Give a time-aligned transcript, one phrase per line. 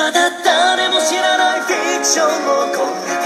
[0.00, 3.19] まだ誰も知らないフィクションを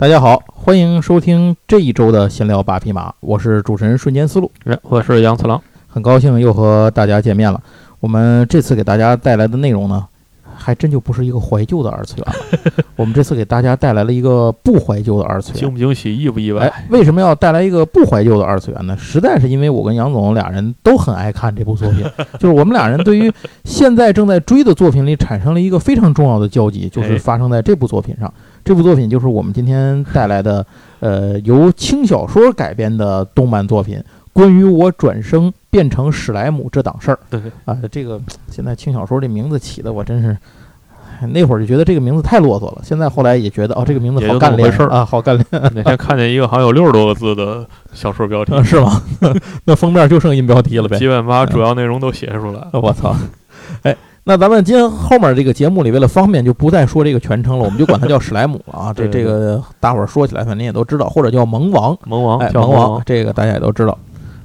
[0.00, 5.60] 大家好，欢迎收听这一周的闲聊八匹马，我是主持人瞬间思路，哎我是杨次郎。
[5.88, 7.60] 很高兴又和大家见面了。
[7.98, 10.06] 我们这次给大家带来的内容呢，
[10.54, 12.84] 还真就不是一个怀旧的二次元了。
[12.94, 15.58] 我们这次给大家带来了一个不怀旧的二次元。
[15.58, 16.68] 惊不惊喜，意不意外？
[16.68, 18.96] 哎，为什么要带来一个不怀旧的二次元呢？
[18.96, 22.04] 实在是因为我跟杨总俩人都很爱看这部作品，
[22.38, 23.32] 就是我们俩人对于
[23.64, 28.32] 现在正在追的作品里产生了一个非常重要的交集，就是哎发生在这部作品上。
[28.68, 30.66] 这部作品就是我们今天带来的，
[31.00, 33.98] 呃，由轻小说改编的动漫作品，
[34.30, 40.36] 关于我转生变成史莱姆这档事儿对，啊、这个现在轻小说这名字起的我真是。
[41.20, 45.46] 哎那会儿就觉得这个名字太啰嗦了，现在后来也觉得哦，这个名字好干练啊，好干练。
[45.74, 49.02] 那天看见一个好像有六十多个字的小说标题，啊，是吗？
[49.64, 50.98] 那封面就剩音标题了呗。
[50.98, 52.68] 基本把主要内容都写出来了。
[52.74, 53.16] 我操！
[53.82, 53.96] 哎，
[54.28, 58.92] 那咱们今天后面这个节目里，为了方便，就不再说这个全称了，我们就管它叫史莱姆了啊。
[58.94, 63.98] 这这个大伙儿说起来，反正也都知道，或者叫萌王，萌王哎，萌王王，，这个大家也都知道。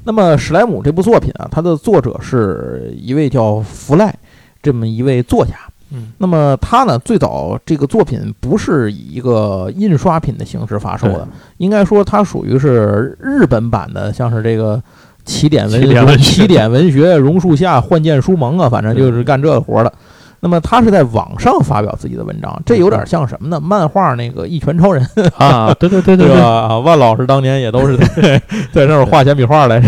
[0.06, 4.16] 那么史莱姆这部作品啊，它的作者是一位叫弗赖
[4.61, 5.52] 这么一位作家。
[5.92, 14.81] 嗯，那么他呢，最早这个作品不是以一个印刷品的形式发售的，应该说它属于是日本版的，像是这个
[15.25, 19.91] 起点文起点文学起点文学、榕树下、幻剑书盟啊，反正就是干这个活的。
[20.39, 23.61] 那么他是在网上发表自己的文章，这有点像什么呢？
[23.61, 25.02] 漫画那个《一拳超人》
[25.38, 26.35] 啊，对对对对 对
[26.81, 28.41] 万老师当年也都是在
[28.73, 29.88] 在那儿画简笔画来着。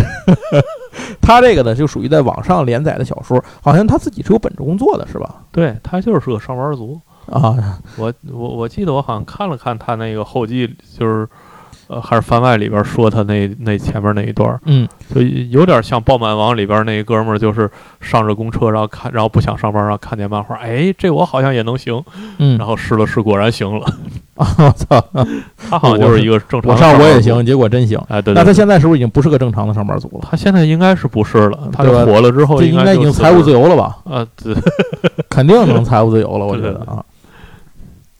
[1.19, 5.43] 他这个呢，就属于在网上连载的小说，好像他自己是有本职工作的，是吧？
[5.51, 6.97] 对他就是个上班族。
[7.25, 11.27] 啊，我我我记得我好像看了看他那个后记，就是
[11.87, 17.69] 呃还是番外里边说他那那前面那一段儿，嗯，就有点像《爆满王》里边那哥们儿，就是
[18.01, 22.03] 上着公车，然后看，然后不想上班，然后看见漫画，哎，这我好像也能行，
[22.39, 23.85] 嗯，然后试了试，果然行了。
[24.35, 25.01] 啊， 我操，
[25.69, 27.97] 他好像就是一个正常我的班族上我也行，，结果真行。
[28.09, 30.27] 哎，对对对那他现在是不是已经不是个正常的上班族了？
[30.29, 31.69] 他现在应该是不是了？
[31.71, 33.97] 他火了之后，这应该已经财务自由由了吧？
[34.03, 34.53] 啊，对，
[35.29, 37.03] 肯定能财务自由了，我觉得啊。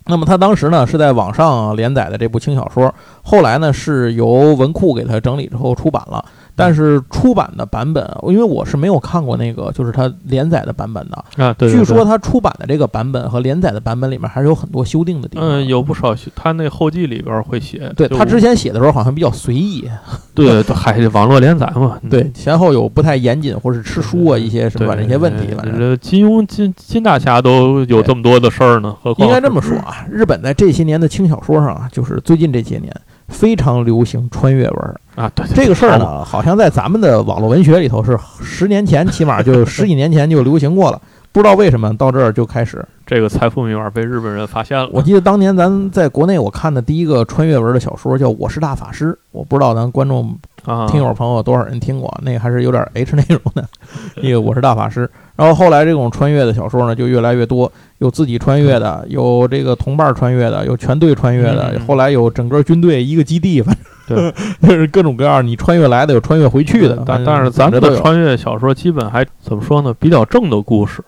[0.07, 2.93] 那么他当时呢是在网上连载的这部轻小说，
[3.23, 6.23] 后来呢是由文库给他整理之后出版了。
[6.55, 11.43] 但是出版的版本，因为我是没有看过那个，就是它连载的版本的。
[11.43, 15.47] 啊，对，对据说对他出版的这个版本和连载的版本里面还是有很多修订的地方。
[15.47, 19.89] 嗯，有不少他那后记里边会写，对他之前写的时候好像比较随意，
[20.33, 32.93] 对对，还是网络连载嘛，嗯 对前后有不太严谨或是吃书啊一些什么反正一些问题，反正这金庸金金大侠都有这么多的事儿呢，何况应该这么说啊，日本在这些年的轻小说上啊，就是最近这些年
[33.27, 34.95] 非常流行穿越文儿。
[35.15, 41.01] 啊，对这个事儿，呢， 好像在咱们的网络文学里头是十年前，起码就十几年前就流行过了。
[41.35, 42.81] 不知道为什么到这儿就开始。
[43.05, 53.67] 这个财富密码被日本人发现了，我记得当年咱在国内我看的第一个穿越文的小说叫《我是大法师》，我不知道咱观众啊，听友朋友多少人听过，那个还是有点 H 内容的。
[54.15, 63.75] 那个《我是大法师》，然后后来这种穿越的小说呢就越来越多，有自己穿越的，有这个同伴穿越的，有全队穿越的，嗯后来有整个军队一个基地，反
[64.07, 64.33] 正对，
[64.69, 69.93] 就是各种各样，你穿越来的，有穿越回去的，但但是咱们的穿越小说基本还怎么说呢？
[69.99, 71.03] 比较正的故事，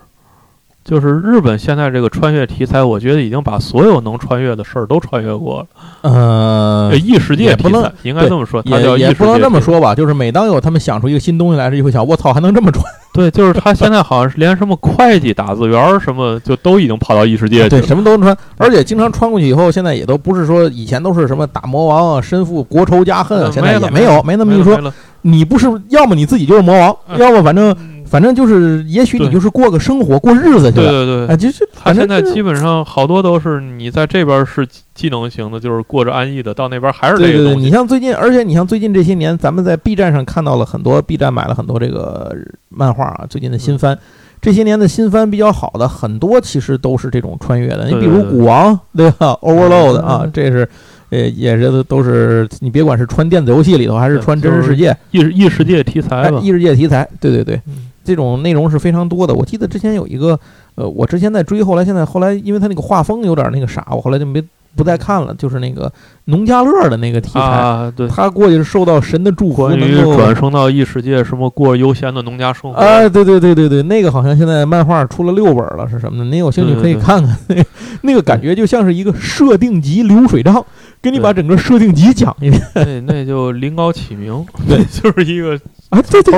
[0.88, 5.66] 就是日本现在这个穿越题材，我觉得已经把所有能穿越的事儿都穿越过了。
[6.02, 9.58] 呃呃，异世界也不能题材应该这么说，也也不能这么。
[9.60, 12.86] 说吧，就是每当有他们想出一个新东西来时，就会想，我操，还能这么穿？
[13.12, 24.80] 对，就是他现在好像是连什么会计、打字员什么，就都已经跑到异世界去了对，什么都能穿，而且经常穿过去以后，现在也都不是说以前都是什么打魔王啊、身负国仇家恨现在也没有，没那么一说
[25.24, 30.90] 你不是，要么你自己就是魔王，嗯要么反正嗯反正就是，也许你就是过个生活、过日子去了。
[30.92, 37.60] 对对对，哎，就是他现在基本上好多都是你在这边是技能型的，就是过着安逸的，到那边还是这对对对，个。
[37.60, 42.36] 你像最近，而且你像最近这些年，咱们在 B 站上看到了很多，B 站买了很多这个
[42.70, 43.98] 漫画啊，最近的新番。
[44.40, 47.88] 这些年的新番比较好的很多，其实都是这种穿越的。
[47.88, 50.70] 你比如古王， 对吧？Overload 啊嗯，这是，
[51.10, 59.34] 呃，也是都是你别管是穿电子游戏里头，还是穿真实世界，异世异世界题材异世界题材，对对对，嗯这种内容是非常多的。
[59.34, 60.40] 我记得之前有一个，
[60.76, 64.42] 呃，我之前在追，后来现在后来，因为他那个画风有点那个啥，我后来就没
[64.78, 65.92] 不再看了，就是那个
[66.26, 67.40] 农家乐的那个题材。
[67.42, 76.26] 啊，对，他过去是受到神的祝福，关于能够转生到异世界，什么过悠闲的农家生活，啊，对对对对对，那个好像现在漫画出了六本了，是什么的？
[76.30, 77.56] 您有兴趣可以看看，那
[78.04, 80.64] 那个感觉就像是一个设定集流水账，
[81.02, 82.62] 给你把整个设定集讲一遍。
[82.76, 86.34] 那那就临高启明，对， 就是一个啊，对对，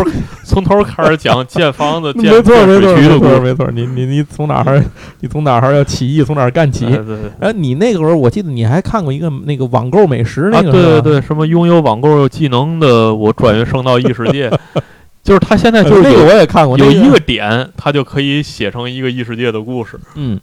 [0.45, 3.31] 从头开始讲建房子、建没错没错没水渠的故事。
[3.31, 4.83] 错没错，你你你从哪儿
[5.21, 6.91] 你从哪儿要起义，从哪儿干起哎？
[6.91, 14.51] 对对对哎，你那个时候我记得你还看过一个那个网购美食那啊，个，对对，对，什么拥有网购技能的我转运升到异世界，
[15.23, 19.99] 就是他现在就是那个我也看过，有一个点，他就可以写成一个异世界的故事。
[20.13, 20.39] 嗯，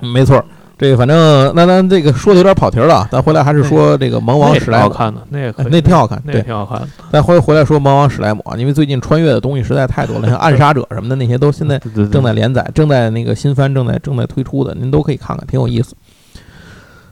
[0.00, 0.42] 没错。
[0.78, 6.40] 这个反正那咱这个说的有点跑题了，咱回来还是说这个萌王史莱姆，好看的，那那挺好看，那。
[6.42, 6.86] 挺好看的。
[7.10, 11.80] 咱回回来说魔王史莱姆啊，因为最近穿越的东西实在太多了，像暗杀者什么的那些都现在
[12.12, 15.94] 正在连载，正在那个新番正在正在推出的，您都可以看看，挺有意思。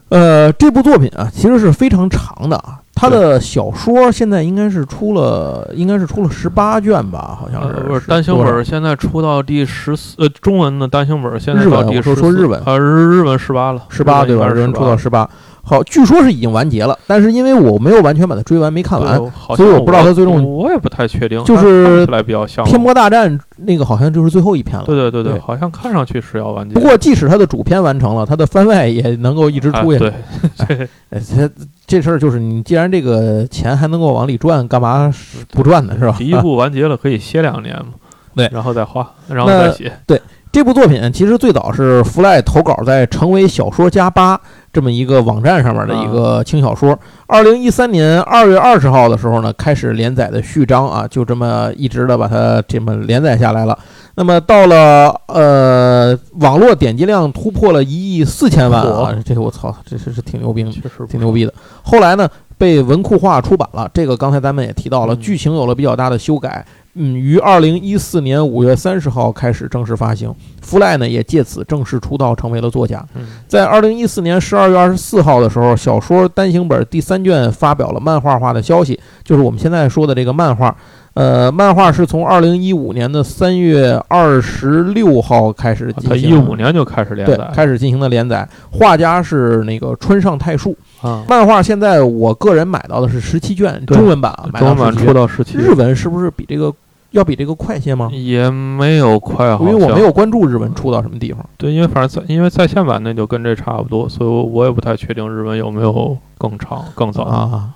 [0.09, 2.79] 呃，这部作品啊，其实是非常长的啊。
[2.95, 7.75] 它的小说现在应该是出了，应该是出了十八卷吧，好像是。
[7.75, 14.47] 呃，不是单行本，儿，现在出到第十四，呃，中文的单行本儿现在日文到第我说14说日文啊，日日文十八了，十八对吧？
[14.47, 15.29] 日文出到十十八。
[15.67, 19.17] 好，据说是已经完结了，但是因为我没有完全把它追完，没看完。
[19.55, 24.83] 所以我不知道它最终我也不太确定，就是来比较像天魔大战那个好像就是最后一篇了。
[24.85, 26.75] 对对对对好像看上去是要完结。
[26.75, 30.13] 不过，即使它的主篇完成了，它的番外也能够一直啊出下去。
[30.67, 31.49] 对，哎，这
[31.87, 35.11] 这事儿就是你既然这个钱还能够往里赚，干嘛
[35.49, 35.95] 不赚呢？
[35.97, 36.15] 是吧？
[36.17, 37.93] 第一部完结了可以歇两年嘛，
[38.35, 39.91] 对然后再画，然后再写。
[40.05, 40.21] 对
[40.51, 44.39] 这部作品其实最早是弗赖投稿在成为小说家吧
[44.75, 46.99] 这么一个网站上面的一个轻小说。
[47.27, 53.79] 二零一三年二月二十号的时候呢，开始连载的序章啊，就这么一直的把它这么连载下来了。
[54.15, 60.63] 那么到了呃，网络点击量突破了一亿四千万啊，这个我操，这是是挺牛逼
[61.09, 61.53] 挺牛逼的。
[61.81, 66.65] 后来呢，被文库化出版了，这个刚才咱们也提到了，嗯剧情有了比较大的修改。
[66.97, 73.05] 嗯，于二零一四年五月三十号开始正式发行，福赖呢也借此正式出道，成为了作家。
[73.15, 80.73] 嗯在二零一四年十二月二十四号的时候，小说单行本第三卷发表了漫画化的消息，就是我们现在说的这个漫画。
[81.15, 90.77] 呃，漫画是从二零一五年的三月二十六号开始进他行，一五年就开始连对载，开始进行的连载，画家是那个川上泰树。
[91.05, 96.73] 啊，漫画现在我个人买到的是十七卷中文版啊，买到中文版出到十七，日文是不是比这个
[97.11, 98.09] 要比这个快些吗？
[98.11, 101.45] 也没有快，因为我没有关注日文出到什么地方。
[101.57, 107.23] 对，因为反正在因为在线版那就跟这差不多，所以我我也不太确定日文有没有更长更早。
[107.23, 107.69] 啊。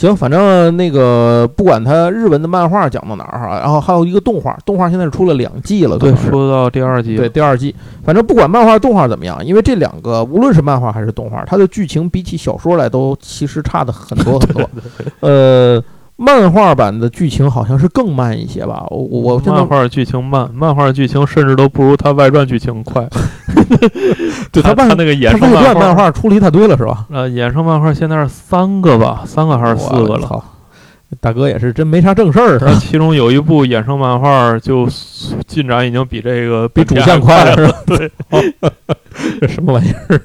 [0.00, 14.70] 行，反正那个不管它日文的漫画讲到哪儿哈，然后还有一个动画，动画现在是出了两季了，对，可能是说到第二季，对第二季，反正不管漫画动画怎么样，因为这两个无论是漫画还是动画，它的剧情比起小说来都其实差的很多很多。
[15.20, 15.84] 呃，
[16.22, 23.08] 漫画版的剧情好像是更慢一些吧，我我漫画剧情慢，漫画剧情甚至都不如它外传剧情快。
[24.52, 27.06] 对它外它那个衍生漫外传漫画出了一大堆了是吧？
[27.10, 30.44] 呃，衍生漫画现在是三个吧，三个还是四个了？
[31.20, 32.74] 大哥也是真没啥正事儿是它吧？
[32.78, 34.86] 其中有一部衍生漫画就
[35.46, 37.56] 进展已经比这个 比主线快了。
[37.56, 37.78] 是吧？
[37.86, 38.12] 对，
[39.40, 40.20] 这什么玩意儿？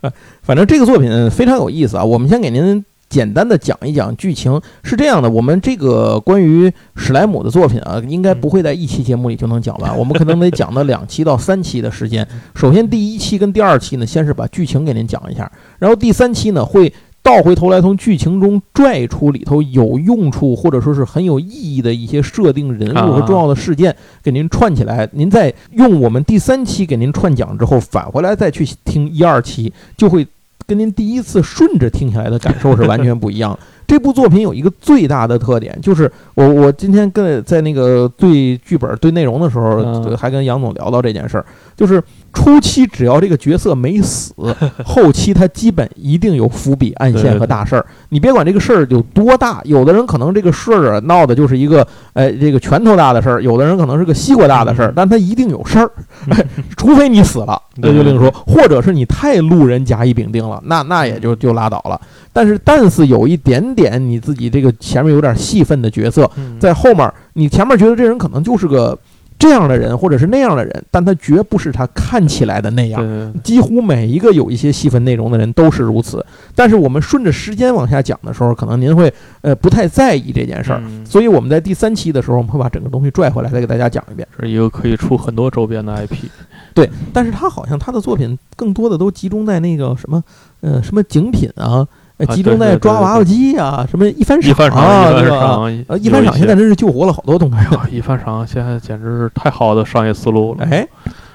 [0.00, 0.10] 哎
[0.42, 2.04] 反正这个作品非常有意思啊。
[2.04, 4.60] 我们先给您简单的讲一讲剧情。
[4.82, 12.26] 是这样的，我们这个关于史莱姆的作品啊，应该不会在一期节目里就能讲完， 我们可能得讲到两期到三期的时间。
[12.56, 16.92] 首先，第一期跟第二期呢，先是把剧情给您讲一下，然后第三期呢会。
[17.24, 25.08] 倒回头来，从剧情中拽出里头有用处或者说是很有意义的一些设定人物和重要的事件，给您串起来。
[25.12, 30.26] 您再用我们第三期给您串讲之后，返回来再去听一二期，就会
[30.66, 33.58] 跟您第一次顺着听下来的感受是完全不一样的。
[33.86, 41.44] 这部作品有一个最大的特点，就是我我今天跟在那个对剧本对内容的时候，嗯还跟杨总聊到这件事儿，
[41.76, 42.02] 就是
[42.34, 44.34] 初期只要这个角色没死，
[44.84, 47.86] 后期他基本一定有伏笔、暗线和大事儿。
[48.10, 55.90] 你别管这个事儿有多大，有的人可能这个事儿啊闹的就是一个哎这个拳头大的事儿，有的人可能是个西瓜大的事儿嗯，但他一定有事儿，
[56.30, 56.44] 哎
[56.76, 62.00] 除非你死了，那就另说，或者是你太路人甲乙丙丁了，那那也就就拉倒了。
[62.32, 66.58] 但是但是有一点点你自己这个前面有点戏份的角色，嗯。
[66.58, 68.98] 在后面，你前面觉得这人可能就是个
[69.44, 73.34] 这样的人或者是那样的人，但他绝不是他看起来的那样。
[73.42, 76.24] 几乎每一个有一些细分内容的人都是如此。
[76.54, 80.80] 但是我们顺着时间往下讲的时候，可能您会呃不太在意这件事儿。
[80.82, 84.26] 嗯所以我们在第三期的时候，我们会把整个东西拽回来，再给大家讲一遍。
[84.40, 86.28] 是一个可以出很多周边的 IP。
[86.72, 90.24] 对，但是他好像他的作品更多的都集中在那个什么
[90.62, 91.86] 呃什么景品啊
[92.26, 95.40] 集中在抓娃娃机啊，什么一番赏，啊，一番对吧？
[95.40, 97.96] 赏，呃，一番赏现在真是救活了好多东西。
[97.96, 100.66] 一番赏现在简直是太好的商业思路了。
[100.70, 100.86] 哎，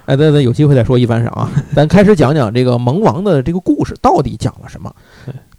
[0.06, 1.50] 哎，对对，有机会再说一番赏啊。
[1.76, 4.94] 咱开始讲讲这个萌王的这个故事到底讲了什么。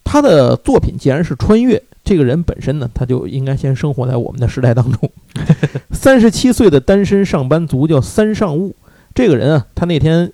[0.03, 5.11] 他的作品既然是穿越，这个人本身呢，他就应该先生活在我们的时代当中。
[5.93, 8.75] 三十七岁的单身上班族叫三上悟，
[9.15, 10.33] 这个人啊，他那天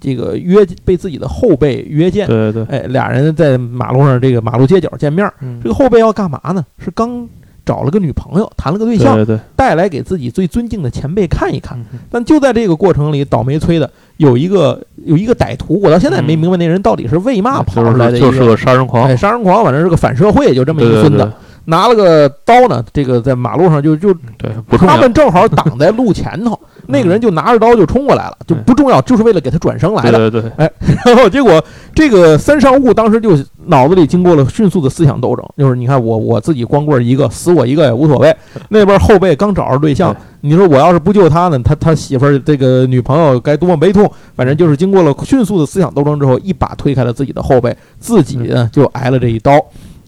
[0.00, 5.28] 这个约被自己的后辈约见，对对对，哎，俩人在马路上这个马路街角见面。
[5.40, 6.64] 嗯这个后辈要干嘛呢？
[6.78, 7.28] 是刚
[7.64, 11.78] 找了个女朋友，谈了个对象，对对对，带来给自己最尊敬的前辈看一看。
[11.92, 18.20] 嗯但就在这个过程里，倒霉催的有一个有一个歹徒，我到现在也没嗯明白那人到底是为嘛跑出来的。
[18.20, 21.32] 就是就是个杀人狂哎，，杀人狂，反正是个反社会，就这么一个孙子，
[21.66, 24.94] 拿了个刀呢，这个在马路上就就对，不重要。
[24.94, 30.30] 他们正好挡在路前头， 那个人就拿着刀就冲过来了，就不重要，就是为了给他转生来的。
[30.30, 30.70] 对对对，
[31.06, 31.62] 然后结果
[31.94, 38.34] 这个三上悟当时就脑子里经过了迅速的思想斗争，就是你看我我自己光棍一个，死我一个也无所谓。
[38.68, 44.10] 那边后辈刚找着对象，你说我要是不救他呢，他他媳妇儿这个女朋友该多么悲痛。
[44.36, 49.52] 反正就是经过了迅速的思想斗争之后，一把推开了自己的后背，自己呢就挨了这一刀。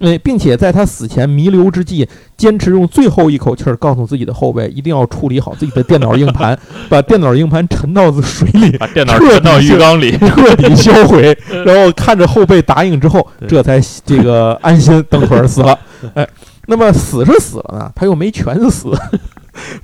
[0.01, 10.17] 哎，并且在他死前弥留之际，坚持用最后一口气儿告诉自己的后辈，一定要处理好自己的电脑硬盘， 把电脑硬盘沉到水里， 把电脑沉到浴缸里。
[10.19, 15.79] 彻底销毁，然后看着后辈答应之后，这才这个安心蹬腿儿死了。
[16.15, 16.29] 哎，
[16.67, 18.91] 那么死是死了呢，他又没全死，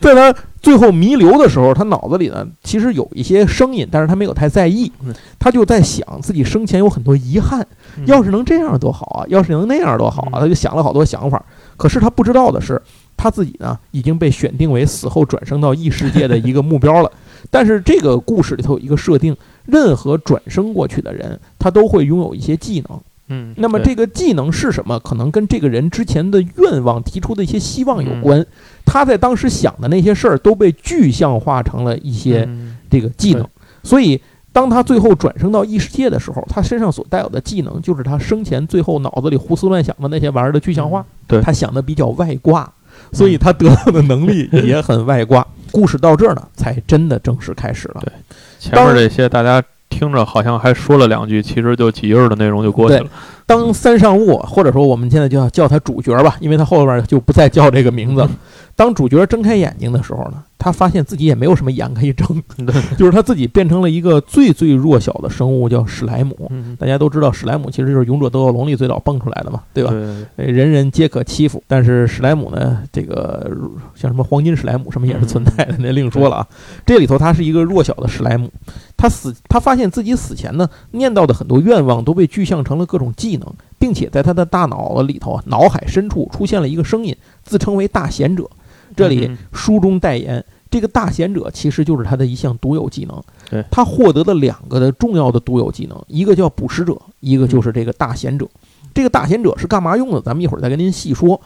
[0.01, 7.67] 在他最后弥留的时候，他脑子里呢其实有一些声音，但是他没有太在意嗯，他就在想自己生前有很多遗憾，
[8.07, 11.45] 要是能这样多好啊，要是能那样多好啊，嗯他就想了好多想法。
[11.77, 12.81] 可是他不知道的是，
[13.17, 17.11] 他自己呢已经被选定为死后转生到异世界的一个目标了。
[17.51, 23.01] 但是这个故事里头有一个设定，任何转生过去的人，他都会拥有一些技能。
[23.33, 25.01] 嗯，那么这个技能是什么？
[25.01, 28.45] 可能跟这个人之前的愿望提出的一些希望有关。
[28.85, 33.49] 他在当时想的那些事儿都被具象化成了一些嗯这个技能对。
[33.83, 34.21] 所以，
[34.53, 41.01] 当他最后转生到异世界的时候，他身上所带有的技能就是他生前最后脑子里胡思乱想的那些玩意儿的具象化。
[41.01, 42.71] 嗯对他想的比较外挂，
[43.13, 45.47] 所以他得到的能力也很外挂。
[45.71, 48.03] 故事到这儿呢，才真的正式开始了。
[48.05, 48.13] 对
[48.59, 49.63] 前面这些大家
[49.93, 53.07] 听着好像还说了两句，其实就几页的内容就过去了。
[53.47, 58.31] 当三上物，或者说我们现在就要叫他主角吧，因为他后边就不再叫这个名字了。
[58.75, 62.43] 当主角睁开眼睛的时候呢，他发现自己也没有什么眼可以睁，
[62.97, 66.35] 就是他自己变成了一个最最弱小的生物，叫史莱姆。
[66.49, 69.93] 嗯，大家都知道，史莱姆其实就是《勇者斗恶龙》里最早蹦出来的嘛，对吧？
[70.37, 73.51] 人人皆可欺负，但是史莱姆呢，这个
[73.95, 76.49] 像什么黄金史莱姆什么也是存在的，那另说了啊。
[76.87, 78.51] 这里头他是一个弱小的史莱姆，
[78.97, 88.49] 他死，他发现自己死前呢，念叨的很多愿望都被具象成了各种技能，并且在他的大脑里头啊，脑海深处出现了一个声音，自称为大贤者。
[88.95, 93.23] 这里嗯书中代言，这个大贤者其实就是他的一项独有技能。
[93.51, 98.47] 对他获得了两个的重要的独有技能，一个叫捕食者，一个就是这个大贤者。
[98.93, 100.21] 这个大贤者是干嘛用的？
[100.21, 101.41] 咱们一会儿再跟您细说。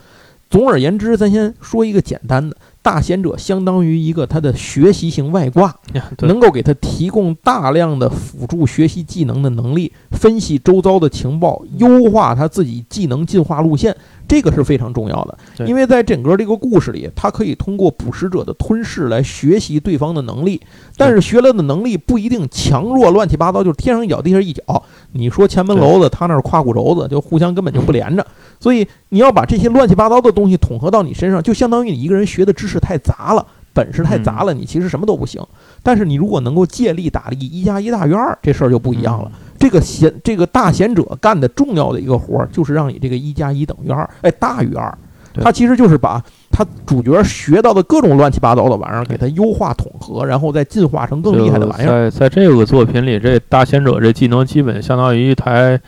[0.49, 5.75] 总而言之，咱先说一个简单的，大贤者相当于一个他的学习型外挂，
[6.19, 13.95] 能够给他提供大量的辅助学习技能的能力，分析周遭的情报，优化他自己技能进化路线，
[14.27, 15.37] 这个是非常重要的。
[15.65, 20.61] 因为在整个这个故事里，他可以通过捕食者的吞噬来学习对方的能力，
[20.97, 24.83] 但是学了的能力不一定强弱乱七八糟，就是天上一脚地下一脚。
[25.13, 28.25] 你说前门楼子，他那儿胯骨轴子，就互相根本就不连着。
[28.59, 35.41] 所以你要把这些乱七八糟的东西统合到你身上，就相当于你一个人学的知识太杂了，本事太杂了，你其实什么都不行。
[35.81, 39.31] 但是你如果能够借力打力，一加一大于二，这事儿就不一样了。
[39.57, 44.95] 这个贤这个大贤者干的重要的一个活儿，就是让你这个一加一等于二，哎，大于二。
[45.33, 52.09] 对他其实就是把他主角学到的各种乱七八糟的玩意儿，给他优化统合，然后再进化成更厉害的玩意儿。
[52.09, 55.79] 在在这个作品里，这大贤者这技能基本相当于一台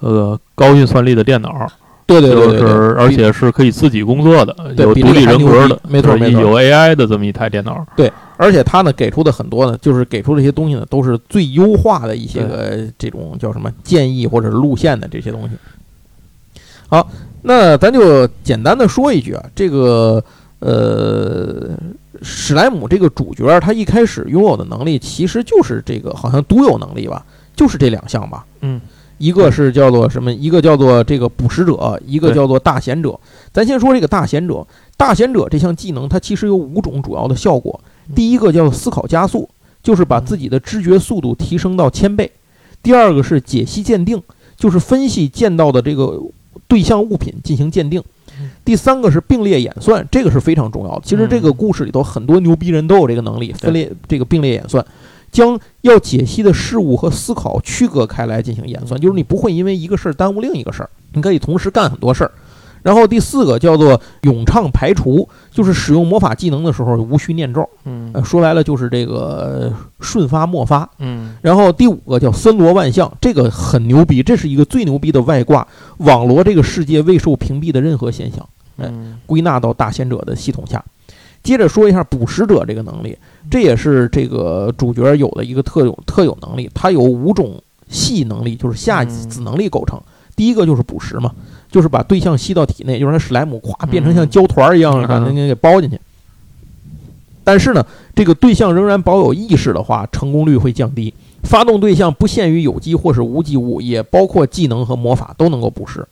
[0.00, 1.66] 呃高运算力的电脑，
[2.04, 7.86] 对对对对就，是而且是可以自己工作的，有独立人格的，没错没错，有 AI 的这么一台电脑。
[8.42, 15.50] 而且他呢给出的很多呢，就是给出这些东西呢，都是最优化的一些个这种叫什么建议或者路线的这些东西。
[16.88, 17.06] 好，
[17.42, 20.24] 那咱就简单的说一句啊，这个
[20.60, 21.76] 呃，
[22.22, 27.22] 史莱姆这个主角他一开始拥有的能力其实就是这个好像独有能力吧，
[27.54, 28.46] 就是这两项吧。
[28.62, 28.80] 嗯，
[29.18, 30.32] 一个是叫做什么？
[30.32, 33.20] 一个叫做这个捕食者，一个叫做大贤者。
[33.52, 34.66] 咱先说这个大贤者，
[34.96, 37.78] 大贤者这项技能它其实有五种主要的效果。
[38.14, 39.48] 第一个叫做思考加速，
[39.82, 42.30] 就是把自己的知觉速度提升到千倍。
[42.82, 44.22] 第二个是解析鉴定，
[44.56, 46.20] 就是分析见到的这个
[46.66, 48.02] 对象物品进行鉴定。
[48.64, 51.02] 第三个是并列演算，这个是非常重要的。
[51.04, 54.84] 其实这个故事里头很多牛逼人都有这个能力，分裂这个并列演算，
[55.30, 62.30] 将要解析的事物和思考区隔开来进行演算，就是你不会因为一个事儿耽误另一个事儿，你可以同时干很多事儿。
[62.82, 70.88] 然后第四个叫做咏唱排除，就是使用魔法技能的时候无需念咒，嗯呃，说白了就是这个呃瞬发莫发。
[70.98, 75.66] 嗯然后第五个叫森罗万象，这个很牛逼，这是一个最牛逼的外挂，
[75.98, 80.82] 网罗这个世界未受屏蔽的任何现象，嗯归纳到大贤者的系统下。
[81.42, 83.16] 接着说一下捕食者这个能力，
[83.50, 89.98] 这也是这个主角有的一个特有特有能力，它有五种系能力，就是下子能力构成。
[90.40, 91.30] 第一个就是捕食嘛，
[91.70, 96.00] 就是把对象吸到体内，就让它史莱姆咵变成像胶团儿一样，嗯把那个给包进去。
[97.44, 101.12] 但是呢，这个对象仍然保有意识的话，成功率会降低。
[101.42, 106.08] 发动对象不限于有机或是无机物，也包括技能和魔法都能够捕食。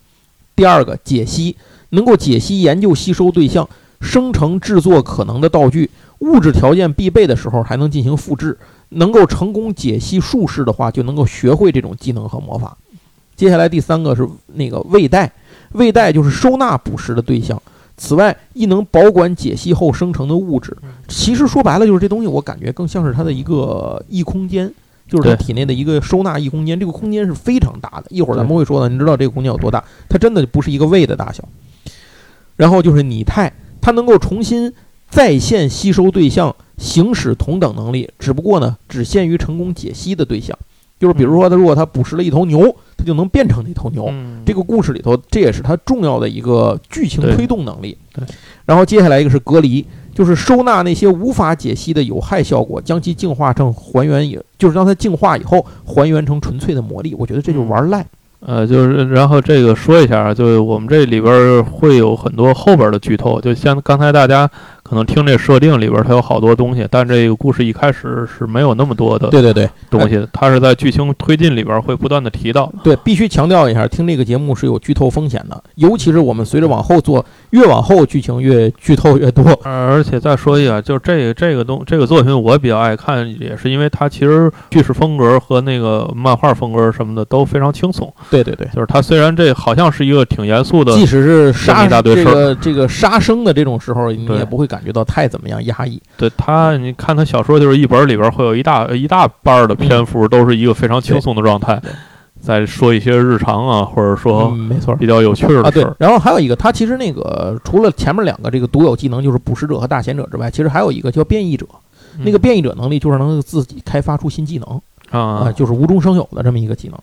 [0.54, 1.56] 第二个，解析
[1.88, 3.66] 能够解析、研究、吸收对象，
[4.02, 8.58] 生成、制作可能的道具，物质条件必备的时候还能进行复制。
[8.90, 12.76] 能够成功解析术士的话，就能够学会这种技能和魔法。
[13.38, 15.32] 接下来第三个是那个胃袋，
[15.74, 17.62] 胃袋就是收纳捕食的对象。
[17.96, 20.76] 此外，亦能保管解析后生成的物质。
[21.06, 24.68] 其实说白了，就是这东西，我感觉更像是它的一个异空间，
[25.06, 26.80] 就是它体内的一个收纳异空间。
[26.80, 28.88] 这个空间是非常大的，一会儿咱们会说的。
[28.88, 29.84] 你知道这个空间有多大？
[30.08, 31.48] 它真的不是一个胃的大小。
[32.56, 34.74] 然后就是拟态，它能够重新
[35.08, 40.58] 再现吸收对象，行使同等能力，只不过呢，只限于成功解析的对象。
[40.98, 44.06] 就是比如说，他如果他捕食了一头牛，他就能变成那头牛。
[44.10, 47.96] 嗯这个故事里头，这也是他重要的一个剧情推动能力。
[48.14, 48.24] 对，
[48.64, 57.14] 然后接下来一个是隔离，就是收纳那些无法解析的有害效果，将其净化成还原也，就是让它净化以后还原成纯粹的魔力。
[57.18, 58.04] 我觉得这就是玩赖。
[58.40, 64.48] 呃，就是然后这个说一下啊，就是我们这里边儿会有很多后边儿的剧透，就像刚才大家
[64.88, 72.72] 可能听这设定里边儿它有好多东西，但这个故事一开始是没有那么多的对对对东西的，它是在剧情推进里边会不断的提到。
[72.82, 79.44] 对，必须强调一下，听这个节目是有剧透风险的，尤其是我们随着往后做，越往后剧情越剧透越多。
[79.64, 88.10] 而且再说一下，就是这个这个东这个作品我比较爱看，也是因为它其实叙事风格和那个漫画风格什么的都非常轻松。
[88.30, 88.66] 对对对。
[88.74, 96.00] 就是它虽然这好像是一个挺严肃的，即使是杀这一大堆事这个杀生的这种时候，你对也不会感觉到太怎么样压抑。
[96.16, 101.90] 对他，你看他小说就是一本里边会有一大一大半儿的篇幅都是一个非常轻松的状态对，
[102.40, 104.94] 在说一些日常啊，或者说嗯，没错。
[104.96, 111.66] 比较有趣儿啊，对的事儿。，然后还有一个，他其实那个除了前面两个这个独有技能，就是捕食者和大贤者之外，其实还有一个叫变异者。
[112.20, 116.98] 那个嗯变异者能力就是能自己开发出新技能啊、啊，就是无中生有的这么一个技能。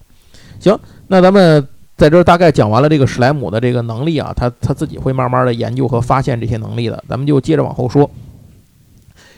[0.60, 1.66] 行，那咱们
[1.98, 8.10] 在这儿大概讲完了这个史莱姆的这个能力啊，他他自己会慢慢的研究和发现这些能力的，咱们就接着往后说。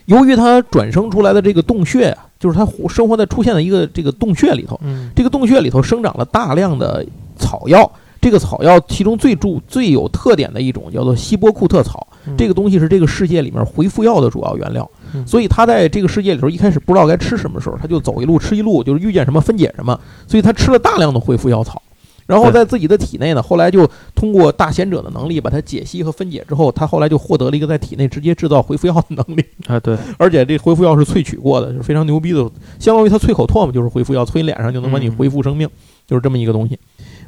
[0.06, 7.92] 由于他转生出来的这个洞穴啊，就是他活生活在出现的一个这个洞穴里头，嗯这个洞穴里头生长了大量的草药，
[8.22, 21.82] 这个草药其中最著最有特点的一种叫做希波库特草，这个东西是这个世界里面回复药的主要原料，嗯所以他在这个世界里头一开始不知道该吃什么时候，他就走一路吃一路，就是遇见什么分解什么，所以他吃了大量的恢复药草。
[22.28, 32.40] 然后在自己的体内呢，后来就通过大贤者的能力把它解析和分解之后，他后来就获得了一个在体内直接制造回复药的能力，啊对， 而且这回复药是萃取过的，就是非常牛逼的，
[32.78, 35.16] 相当于他啐口唾沫就是回复药，啐你脸上就能把你嗯。
[35.18, 35.68] 恢复生命，
[36.06, 36.78] 就是这么一个东西。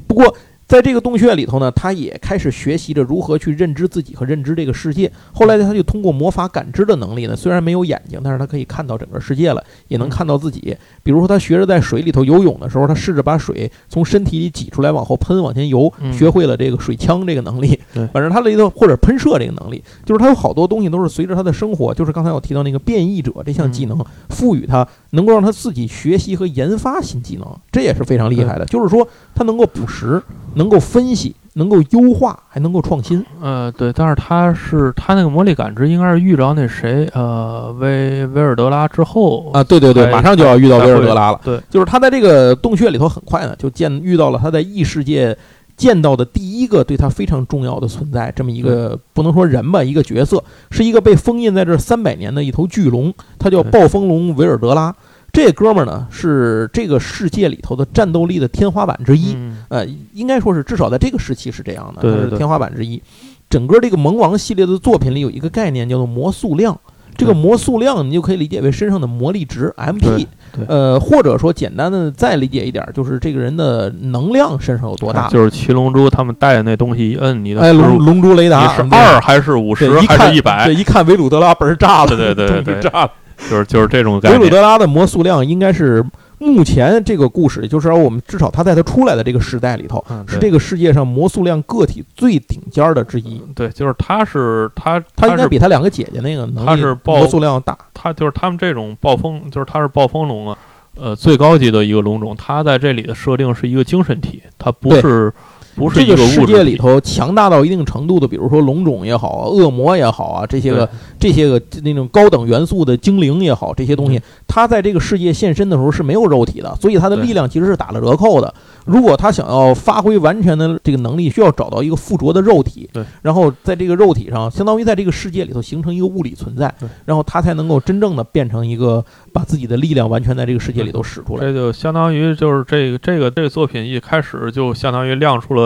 [0.06, 0.36] 不过
[0.70, 5.10] 在这个洞穴里头呢，他也开始学习着如何去认知自己和认知这个世界。
[5.32, 10.76] 后来他就通过魔法感知的能力呢，虽然没有眼睛，但是他可以看到整个世界了，也能看到自己。
[11.02, 17.76] 比如说他学着在水里头游泳的时候，他试着把水从身体里挤出来往后喷往前游，嗯学会了这个水枪这个能力。
[17.92, 28.64] 对反正他里头或者喷射这个能力，就是他有好多东西都是随着他的生活，就是刚才我提到那个变异者这项技能，赋予他能够让他自己学习和研发新技能，这也是非常厉害的。
[28.66, 29.04] 就是说
[29.34, 30.22] 他能够捕食，
[30.60, 33.24] 能够分析，能够优化，还能够创新。
[33.40, 41.40] 呃对，但是他是他那个魔力感知应该是遇着那谁呃威威尔德拉之后啊，对对对，马上就要遇到威尔德拉了。
[41.42, 45.34] 对，就是他在这个洞穴里头很快呢，就见遇到了他在异世界
[45.78, 54.94] 见到的第一个对他非常重要的存在，这么一个不能说人吧，一个角色，是一个被封印在这三百年的一头巨龙，它叫暴风龙维尔德拉。
[55.32, 59.34] 这哥们儿呢，是这个世界里头的战斗力的天花板之一。
[59.34, 63.00] 嗯呃，应该说是至少在这个时期是这样的，对对对它是天花板之一。
[63.48, 66.78] 整个这个萌王系列的作品里有一个概念叫做魔素量，
[67.16, 70.26] 这个魔素量你就可以理解为身上的魔力值 MP，
[70.68, 75.28] 呃，或者说简单的再理解一点，就是这个人的能量身上有多大。
[75.28, 80.74] 就是七龙珠他们带的那东西一摁，你的哎，龙龙珠雷达你是对二还是五十还是一百对，？
[80.74, 83.10] 一看维鲁德拉嘣儿炸了，对对对对对炸了。
[83.48, 84.50] 就是就是这种感觉维鲁。
[84.50, 86.04] 德拉的魔素量应该是
[86.38, 93.40] 目前这个故事，也就是说我们至少他在他出来的这个时代里头，嗯，是这个世界上魔素量个体最顶尖儿的之一。
[93.54, 97.76] 对，就是他是他他应该比他两个姐姐那个能力他是暴魔素量大。
[97.92, 100.56] 他就是他们这种暴风，就是他是暴风龙啊，
[100.96, 102.34] 呃，最高级的一个龙种。
[102.34, 105.30] 他在这里的设定是一个精神体，他不是
[105.76, 118.52] 不是这个世界里头强大到一定程度的，比如说龙种也好啊，恶魔也好啊，这些个这些个那种高等元素的精灵也好，这些东西嗯，它在这个世界现身的时候是没有肉体的，所以它的力量其实是打了折扣的。
[118.86, 131.42] 如果他想要发挥完全的这个能力，需要找到一个附着的肉体对，然后在这个肉体上，相当于在这个世界里头形成一个物理存在对，然后他才能够真正的变成一个把自己的力量完全在这个世界里头使出来。
[131.42, 135.59] 这就相当于就是这个这个这个作品一开始就相当于亮出了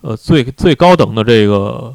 [0.00, 1.94] 呃最最高等的这个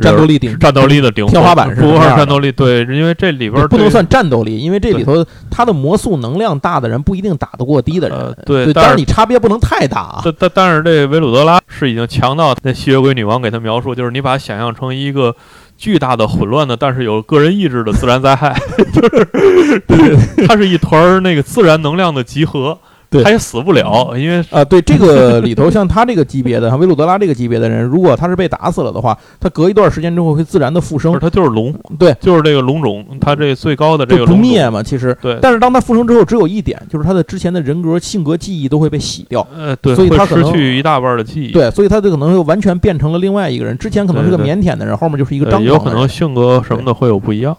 [0.00, 8.16] 战斗力顶战斗力的顶天花板是不是战斗力，对，因为这里边不能算战斗力，因为这里头他的魔素能量大的人不一定打得过低的人。
[8.16, 10.22] 呃对对，但是你差别不能太大啊。
[10.24, 15.36] 但但但是这维鲁德拉是已经强到那吸血鬼女王给他描述，就是你把它想象成一个
[15.76, 18.56] 巨大的混乱的，但是有个人意志的自然灾害，
[18.94, 22.78] 就是它是一团儿那个自然能量的集合，
[23.10, 34.80] 对他也死不了，因为啊，对这个里头，像他这个级别的，像维鲁德拉这个级别的人，如果他是被打死了的话，他隔一段时间之后会自然的复生不是，它就是龙，对，就是这个龙种，他这最高的这个龙种，灭嘛。
[34.82, 39.46] 其实，对，但是当他复生之后，只有一点，就是他的之前的人格、性格、记忆都会被洗掉。
[39.54, 43.76] 呃，对，所以他可能去一大半的记忆，对，所以他就可能就完全变成了另外一个人。
[43.76, 46.08] 之前可能是个对对腼腆的人，后面就是一个对，张有可能。
[46.08, 47.56] 性格什么的会有不一样。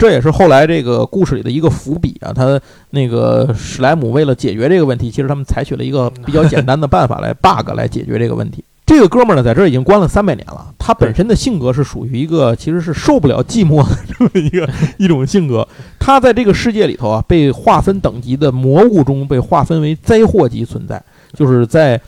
[0.00, 2.32] 这也是后来这个故事里的一个伏笔啊。
[2.32, 2.58] 他
[2.90, 8.64] 那个史莱姆为了解决这个问题，其实他们采取了一个比较简单的办法来 bug 来解决这个问题。
[8.86, 10.74] 这个哥们儿呢，在这儿已经关了三百年了。
[10.78, 15.68] 他本身的性格是属于一个其实是受不了寂寞的这么一个 一种性格。
[15.98, 21.00] 他在这个世界里头啊，被划分等级的魔物中被划分为灾祸级存在，
[21.34, 22.00] 就是在。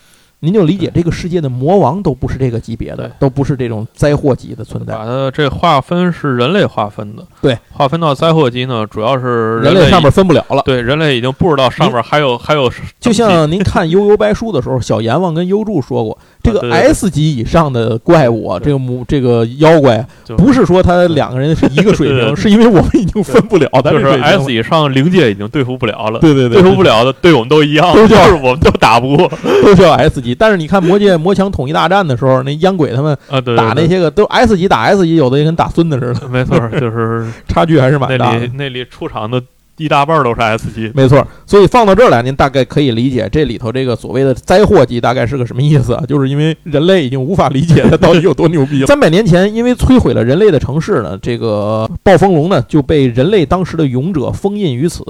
[0.45, 4.93] 您就理解这个世界的魔王都不是这个级别的，都不是这种灾祸级的存在。
[4.93, 20.05] 把它这划分是人类划分的，对，划分到灾祸级呢，主要是人类类上面分不了了，对人类已经不知道上面还有还有就像您看 《悠悠白书》的时候，小阎王跟幽助说过，这个 S 级以上的怪物这个母这个妖怪
[20.37, 29.31] 不是说他两个人是一个水平，是因为我们已经分不了他就是 S 以上灵界已经对付不了了，对对对，对付不了的对我们都一样，都叫就是我们都打不过。
[29.63, 30.32] 都叫 S 级。
[30.35, 38.53] 但是你看魔界魔墙统一大战的时候，那烟鬼他们啊，对，打那些个都 S 级打 S 级，有的也跟打孙子似的，没错，就是 差距还是蛮大的里。
[38.55, 39.43] 那里出场的
[39.83, 46.05] 一大半都是 S 级，没错，所以放到这儿来，您大概可以理解这里头这个所谓的灾祸级大概是个什么意思啊？
[46.09, 48.87] 就是因为人类已经无法理解它到底有多牛逼了。
[48.93, 55.03] 三百年前，因为摧毁了人类的城市呢，这个暴风龙呢就被人类当时的勇者封印于此。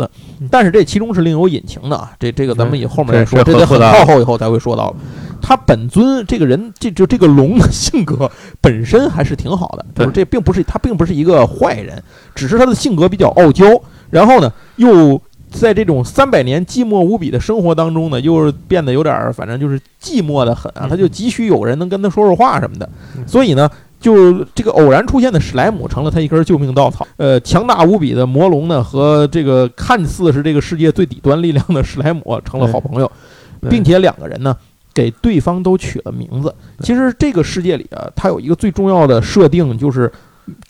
[0.51, 4.97] 但是这其中是另有隐情的啊，这这个咱们以后面再说，这这得很靠后以后才会说到了。
[5.45, 8.31] 他本尊这个人，这就这个龙的性格
[8.61, 12.01] 本身还是挺好的，就是这并不是他并不是一个坏人，
[12.33, 13.65] 只是他的性格比较傲娇，
[14.12, 15.20] 然后呢又
[15.51, 23.68] 在这种三百年寂寞无比的生活当中呢，又是变得有点儿反正就是寂寞的很啊，嗯他就急需有人能跟他说说话什么的，嗯所以呢。
[24.03, 27.07] 就这个偶然出现的史莱姆成了他一根救命稻草。
[27.18, 33.09] 呃，强大无比的魔龙呢，和这个看似是这个世界最底端力量的史莱姆成了好朋友。
[33.70, 34.57] 并且两个人呢
[34.92, 36.53] 给对方都取了名字。
[36.81, 40.11] 其实这个世界里啊，它有一个最重要的设定，就是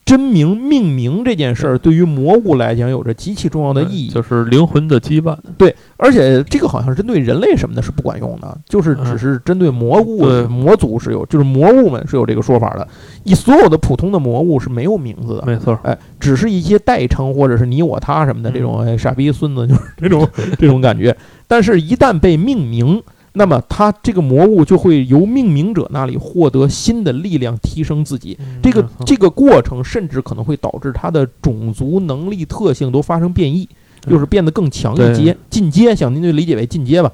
[0.05, 4.09] 真名命名这件事儿，对于蘑菇来讲有着极其重要的意义。
[4.09, 5.37] 就是灵魂的羁绊。
[5.57, 12.87] 对，而且这个好像针对人类什么的是不管用的，就是只是针对魔物、对魔族是有，就是魔物们是有这个说法的。
[13.25, 21.17] 以所有的普通的魔物是没有名字的，没错，哎，只是一些代称或者是你我他什么的这种、哎、傻逼孙子，就是这种 这种感觉。
[21.47, 23.03] 但是，一旦被命名，
[23.35, 28.39] 那么他这个魔物就会由命名者那里获得新的力量，提升自己。
[28.63, 33.69] 这个嗯这个过程甚至可能会导致他的种族能力特性都发生变异，
[34.09, 35.97] 就是变得更强一阶，进阶。
[35.97, 37.11] 想您就理解为进阶吧。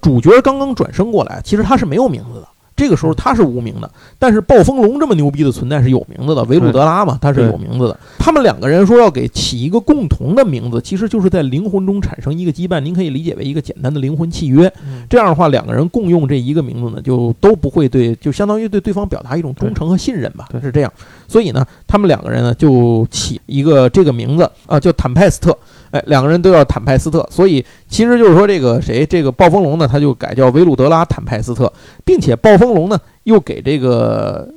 [0.00, 2.48] 主角刚刚转生过来，其实他是没有名字的。
[2.80, 8.00] 这个时候他是无名的，但是暴风龙这么牛逼的存在是有名字的，维鲁德拉嘛，他是有名字的。
[8.18, 14.66] 他们两个人说要给起一个共同的名字，其实就是在灵魂中产生一个羁绊，您可以理解为一个简单的灵魂契约。
[14.82, 20.90] 嗯这样的话，两个人共用这一个名字呢，就都不会对，就相当于对对方表达一种忠诚和信任吧，对是这样。
[21.28, 25.54] 所以呢，他们两个人呢就起一个这个名字啊，叫坦派斯特。
[25.90, 31.72] 哎，两个人都叫坦派斯特，所以其实就是说这个谁，这个暴风龙呢，他就改叫维鲁德拉坦派斯特，
[32.04, 34.48] 并且暴风龙呢又给这个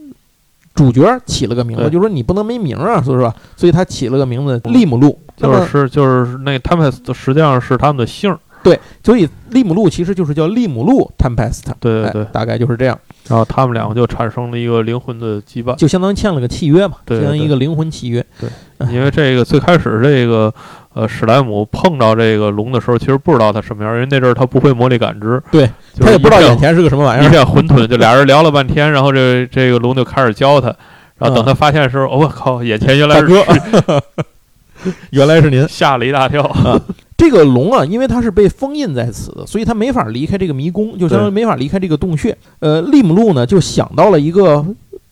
[0.74, 3.34] 主角起了个名字，就是说你不能没名啊，是吧？
[3.56, 5.18] 所以他起了个名字利姆路。
[5.36, 15.76] 就是就是那他们实际上是他们的姓儿，对，所以利姆路其实就是叫利姆路 Tempest，对对对哎，大概就是这样，然后他们两个就产生了一个灵魂的羁绊。
[15.76, 18.24] 就相当于签了个契约嘛，对相当于一个灵魂契约。
[18.40, 18.48] 对
[18.94, 20.54] 因为这个最开始这个
[20.94, 27.30] 呃史莱姆碰到这个龙的时候，其实不知道它什么样，因为那阵儿他不会魔力感知，对就是他也不知道眼前是个什么玩意儿一儿。
[27.30, 30.68] 片混沌，就俩人聊了半天，然后这这个龙就开始教他，
[31.18, 33.28] 然后等他发现的时候，哦我、靠，眼前原来是
[35.12, 35.68] 原来是您。
[35.68, 36.50] 吓了一大跳。
[37.18, 42.38] 这个龙啊，因为它是被封印在此的，所以它没法离开这个迷宫，就相当于没法离开这个洞穴。
[42.60, 44.64] 呃，利姆路呢就想到了一个。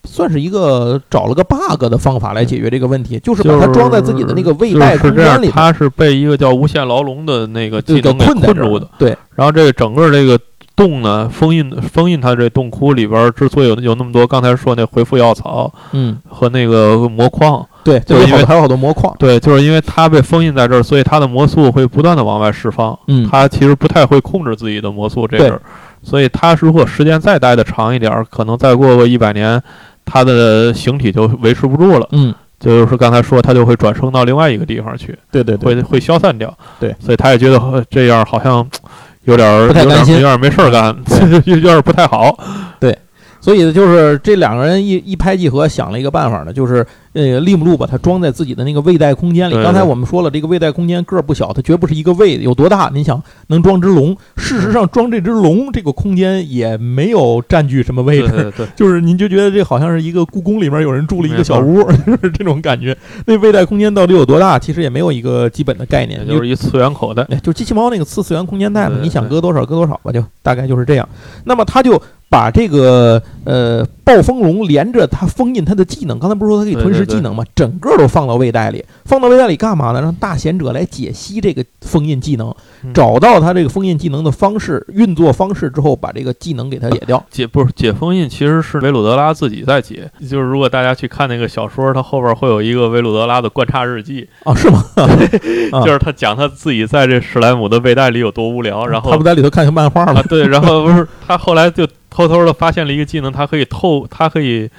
[0.03, 8.89] 算是一个找了个 bug 的方法来解决这个问题，就是把它装在自己的那个胃袋空间里，边，他是被一个叫无限牢笼的那个技这个能给困住的。。
[8.97, 10.39] 对，然后这个整个这个
[10.75, 22.97] 洞呢，封印封印它这洞窟里边儿之所以有有那么多刚才说那回复药草嗯，和那个魔矿，对，就是因为还有好多魔矿，对，就是因为它被封印在这儿，所以它的魔素会不断的往外释放。
[23.07, 25.61] 嗯，它其实不太会控制自己的魔素这阵儿，
[26.01, 29.61] 所以它如果时间再待的长一点儿，可能再过个一百年，
[30.11, 32.05] 它的形体就维持不住了。
[32.11, 36.53] 嗯，就是刚才说，它就会转生到另外一个地方去，对对对，会会消散掉。
[36.79, 38.67] 对所以他也觉得呃这样好像
[39.23, 40.93] 有点有点儿有点儿没事儿干，
[41.45, 42.37] 有点儿不太好。
[43.41, 49.53] 所以呢，就是这两个人一一拍即合，想了一个办法呢，就是呃，利姆路把它装在自己的那个胃袋空间里。
[49.63, 52.89] 刚才我们说了，这个胃袋空间个儿不小，它绝不是一个胃，有多大？
[52.93, 54.15] 您想能装只龙？
[54.37, 58.53] 事实上，装这只龙，这个空间也没有占据什么位置。
[58.77, 62.95] 就是您就觉得这好像是一个故宫里面有人住了一个小屋， 就是这种感觉。
[63.25, 64.59] 那胃袋空间到底有多大？
[64.59, 67.23] 其实也没有一个基本的概念，就是一次元口袋。
[67.23, 71.09] 哎，就机器猫那个次次元空间袋嘛，你想搁多少搁多少吧，就大概就是这样。
[71.43, 72.01] 那么它就
[72.31, 77.43] 把这个呃暴风龙连着它封印它的技能，刚才不是说它可以吞噬技能吗？
[77.53, 79.99] 整个都放到胃袋里，放到胃袋里干嘛呢？
[80.01, 87.21] 让大贤者来解析这个封印技能，嗯找到它这个封印技能的方式、运作方式之后，把这个技能给它解掉。
[87.29, 90.09] 解不是解封印，其实是维鲁德拉自己在解。
[90.21, 94.85] 就是如果大家去看那个小说，它后边会有一个维鲁德拉的观察日记，啊，是吗？
[94.95, 100.21] 啊就是他讲他自己在这史莱姆的胃袋里有多无聊，然后他不在里头看看漫画吗？
[100.21, 104.69] 啊对，然后不是他后来就偷偷的发现了一个技能，他可以透，他可以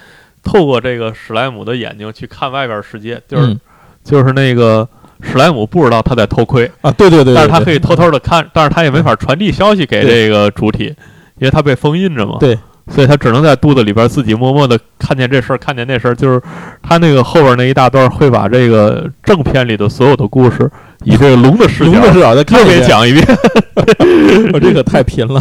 [0.41, 3.59] 透过这个史莱姆的眼睛去看外边世界，就是、嗯
[4.05, 4.87] 就是那个
[5.21, 10.85] 史莱姆不知道他在偷窥，啊，对对对，但是他可以偷偷的看，但是他也没法传递消息给这个主体，
[11.39, 12.37] 因为他被封印着嘛。
[12.39, 12.57] 对。
[12.89, 16.41] 所以他只能在肚子里边自己默默的看见这事儿，看见那事儿，就是
[16.81, 20.69] 他那个后边那一大段会把这个正片里的所有的故事，
[21.03, 23.25] 以这个龙的视角龙的视角再看又一遍，给讲一遍。
[24.53, 25.39] 我 这个太贫了，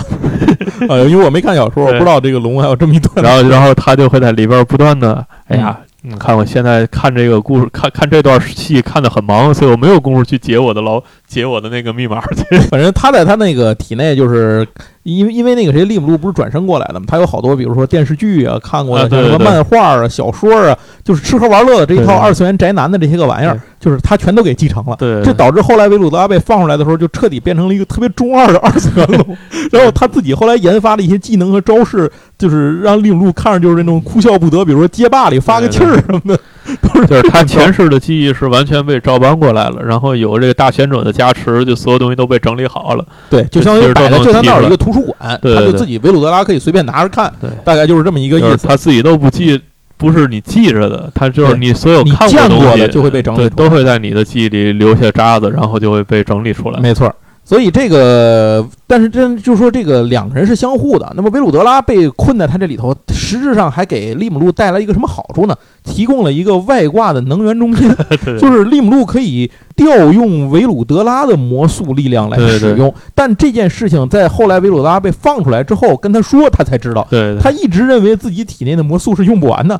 [0.88, 3.24] 啊， 因为我没看小说，我不知道这个龙还有这么一段。
[3.24, 12.58] 然后，然后他就会在里边不断的，哎呀，你看我现在看这个故事，看看这段戏看的很忙，所以我没有功夫去解我的牢，解我的那个密码去。
[12.70, 14.66] 反正他在他那个体内，就是
[15.04, 24.94] 因为因为那个谁利姆路不是转生过来的嘛，他有好多比如说电视剧啊看过的，像什么漫画啊、小说啊，就是吃喝玩乐的这一套二次元宅男的这些个玩意儿对，就是他全都给继承了。
[24.96, 29.36] 对，这导致后来维鲁德拉被放出来的时候，就彻底变成了一个特别中二的二次元龙。
[29.72, 36.38] 然后他自己后来研发的一些技能和招式，就是让利姆路看着就是那种哭笑不得，比如说街霸里发个气儿什么的，
[36.80, 43.04] 都是就是他前世的记忆是完全被照搬过来了，然后有这个大贤者的加持，就所有东西都被整理好了。
[43.28, 48.68] 对，就相当于摆在就他那儿有一个图书馆，对对对他就自己维鲁德拉可以随便拿着看，对，大概就是这么一个就是意思。
[48.68, 49.60] 他自己都不记，
[49.96, 56.80] 不是你记着的，它就是你所有你看过的东西就会被整理对，都会在你的记忆里留下渣子，然后就会被整理出来。
[56.80, 57.14] 没错儿。
[57.44, 61.12] 所以这个，但是真就是说，这个两个人是相互的。
[61.16, 65.54] 那么维鲁德拉被困在他这里头，实质上还给利姆路带来一个什么好处呢？
[65.82, 67.92] 提供了一个外挂的能源中心，
[68.24, 72.94] 对 就是利姆路可以调用维鲁德拉的魔术力量来对对使用。
[73.14, 77.06] 但这件事情在后来维鲁德拉被放出来之后，跟他说，他才知道。
[77.40, 79.78] 他一直认为自己体内的魔术是用不完的，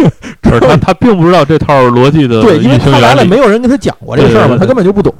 [0.58, 5.14] 对直是他 他并不知道这套逻辑的对，因为他来了，没有人跟他讲过这个事儿嘛，他根本就不懂，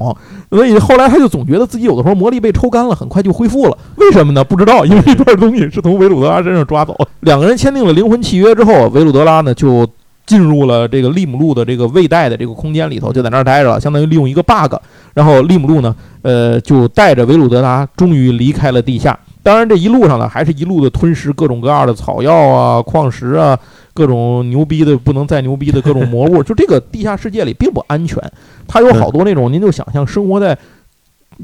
[0.51, 3.77] 所以后来他就总觉得自己有的时候魔力被抽干了，很快就恢复了。
[3.97, 4.45] 为什么呢？
[4.45, 6.97] 不知道，因为这段东西是从维鲁德拉身上抓走。
[7.21, 9.89] 两个人签订了灵魂契约之后，维鲁德拉呢就
[10.27, 14.75] 进入了这个利姆路的这个未带的这个空间里头，就在那儿待着了，相当于利用一个 bug。
[15.15, 19.19] 然后利姆路呢，呃，就带着维鲁德拉终于离开了地下。
[19.45, 23.59] 当然，这一路上呢，还是一路的吞食各种各样的草药啊、矿石啊，
[23.95, 26.43] 各种牛逼的不能再牛逼的各种魔物。
[26.45, 28.19] 就这个地下世界里并不安全，
[28.67, 30.57] 它有好多那种，您就想象生活在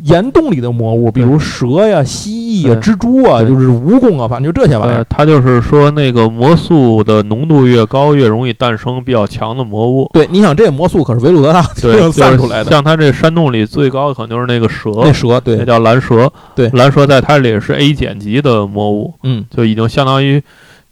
[0.03, 10.09] 岩洞里的魔物，比如蛇呀、蜥蜴呀、蜘蛛啊，就是蜈蚣啊，反正就这些玩意呃儿。，它就是说那个魔素的浓度越高，越容易诞生比较强的魔物。
[10.13, 16.31] 对，你想这魔素可是维鲁德拉 对，散出来的，像它这山洞里最高的可能就是那个蛇，那蛇，对那，叫蓝蛇。
[16.55, 20.41] 对蓝蛇在它里是 A 减级的魔物，嗯，就已经相当于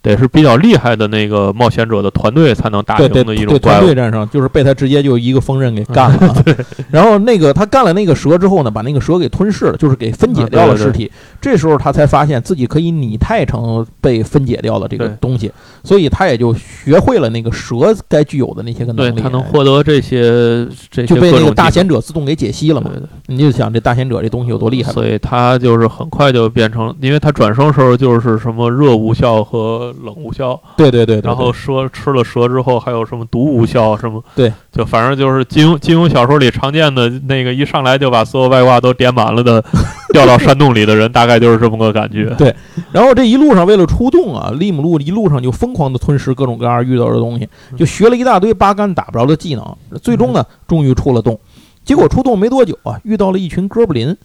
[0.07, 3.95] 得是比较厉害的那个冒险者的团队才能打赢的一种对，团怪物队。
[3.95, 6.35] 战胜就是被他直接就一个锋刃给干了啊。
[6.89, 11.11] 然后那个他干了那个蛇之后呢，把那个蛇给吞噬了，就是给分解掉了啊对对尸体。
[11.41, 15.51] 这时候他才发现自己可以拟态成被分解掉的这个东西，
[15.83, 19.11] 所以他也就学会了那个蛇该具有的那些个能力。
[19.11, 22.91] 对他能获得这些这些就被那个大贤者自动给解析了嘛
[23.27, 24.91] 你就想这大贤者这东西有多厉害？
[24.91, 39.63] 所以他就是很快就变成，因为他转生时候就是什么热无效和冷无效，对对对对，然后蛇吃了蛇之后还有什么毒无效什么，对，就反正就是金庸金庸小说里常见的那个一上来就把所有外挂都点满了的
[40.13, 42.33] 掉到山洞里的人，大概就是这么个感觉。
[42.37, 42.53] 对
[42.91, 51.39] 然后这一路上为了出洞啊，利姆路一路上就疯狂的吞噬各种各样遇到的东西，就学了一大堆八竿打不着的技能，最终呢，终于出了洞。
[51.83, 54.15] 结果出洞没多久啊，遇到了一群哥布林。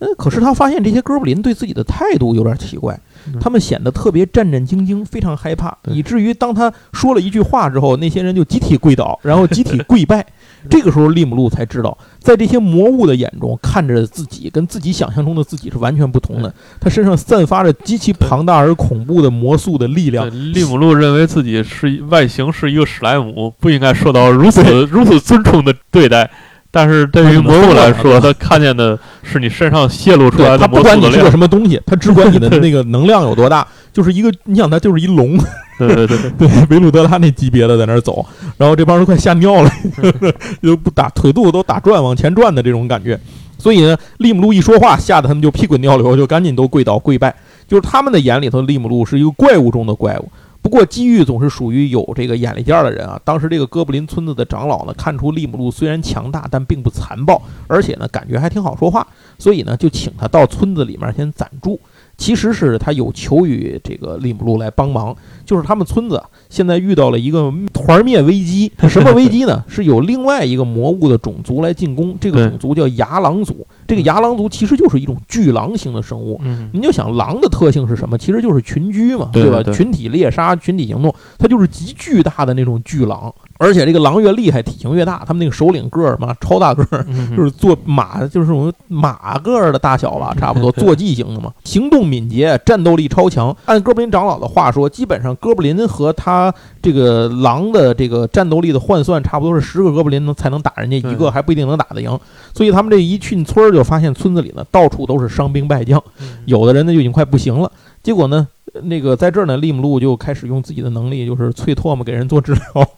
[0.00, 10.26] 嗯，可是他发现这些哥布林对自己的态度有点奇怪嗯，他们显得特别战战兢兢，非常害怕，以至于当他说了一句话之后，那些人就集体跪倒，然后集体 跪拜。
[10.68, 16.54] 这个时候，利姆路才知道，在这些魔物的眼中，看着自己跟自己想象中的自己是完全不同的。
[16.78, 26.30] 他身上散发着极其庞大而恐怖的魔素的力量，利姆路认为自己是外形是一个史莱姆，不应该受到如此如此尊崇的对待。
[26.72, 31.30] 但是对于魔物来说，他看见的是你身上泄露出来对他的魔不管你是个。
[31.30, 33.66] 什么东西，他只管你的 那个能量有多大。
[33.92, 35.36] 就是一个，你想他就是一龙，
[35.76, 38.24] 对对对对，对 维鲁德拉那级别的在那儿走，
[38.56, 39.70] 然后这帮人都快吓尿了，
[40.62, 43.18] 就不打腿肚子都打转往前转的这种感觉。
[43.58, 47.34] 所以呢，利姆路一说话，吓得他们就屁滚尿流，就赶紧都跪倒跪拜。
[47.66, 50.30] 就是他们的眼里头，利姆路是一个怪物中的怪物。
[50.62, 53.20] 不过机遇总是属于有这个眼力劲儿的人啊。
[53.24, 59.06] 当时这个哥布林村子的长老呢，看出利姆路虽然强大，但并不残暴，而且呢感觉还挺好说话，
[59.38, 61.80] 所以呢就请他到村子里面先暂住。
[62.20, 68.70] 其实是他有求于这个利姆路来帮忙，就是他们村子啊现在遇到了一个团灭危机。
[68.90, 69.64] 什么危机呢？
[69.66, 73.66] 是有另外一个魔物的种族来进攻，这个种族叫牙狼族。
[73.88, 76.38] 这个牙狼族其实就是一种巨狼型的生物。
[76.44, 78.18] 嗯，您就想狼的特性是什么？
[78.18, 83.34] 其实就是群居嘛，对吧群体猎杀、群体行动，它就是极巨大的那种巨狼。
[83.62, 85.22] 而且这个狼越厉害，体型越大。
[85.26, 93.54] 他们那个首领个儿嘛，超大个儿，嗯 就是坐马，就是我们马个儿的大小吧，差不多坐骑型的嘛，行动敏捷，战斗力超强。
[93.66, 102.18] 按哥布林长老的话说，基本上哥布林和他这个狼的这个战斗力的换算，差不多是十个哥布林能才能打人家一个，嗯还不一定能打得赢。
[102.54, 106.02] 所以他们这一进村儿，就发现村子里呢到处都是伤兵败将，
[106.46, 107.70] 有的人呢就已经快不行了。
[108.02, 108.48] 结果呢，
[108.84, 112.88] 那个在这儿呢，利姆路就开始用自己的能力，就是催唾沫给人做治疗，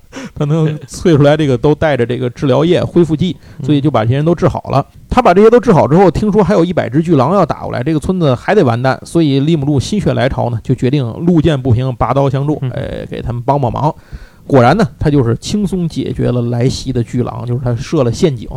[0.47, 4.85] 他能萃出来这个都带着这个治疗液、恢复剂，所以就把这些人都治好了。
[5.09, 13.95] 他把这些都治好之后，听说还有一百只巨狼要打过来，这个村子还得完蛋，所以利姆路心血来潮呢，就决定路见不平拔刀相助，嗯哎，给他们帮帮忙。
[14.47, 18.49] 果然呢，他就是轻松解决了来袭的巨狼，就是他设了陷阱，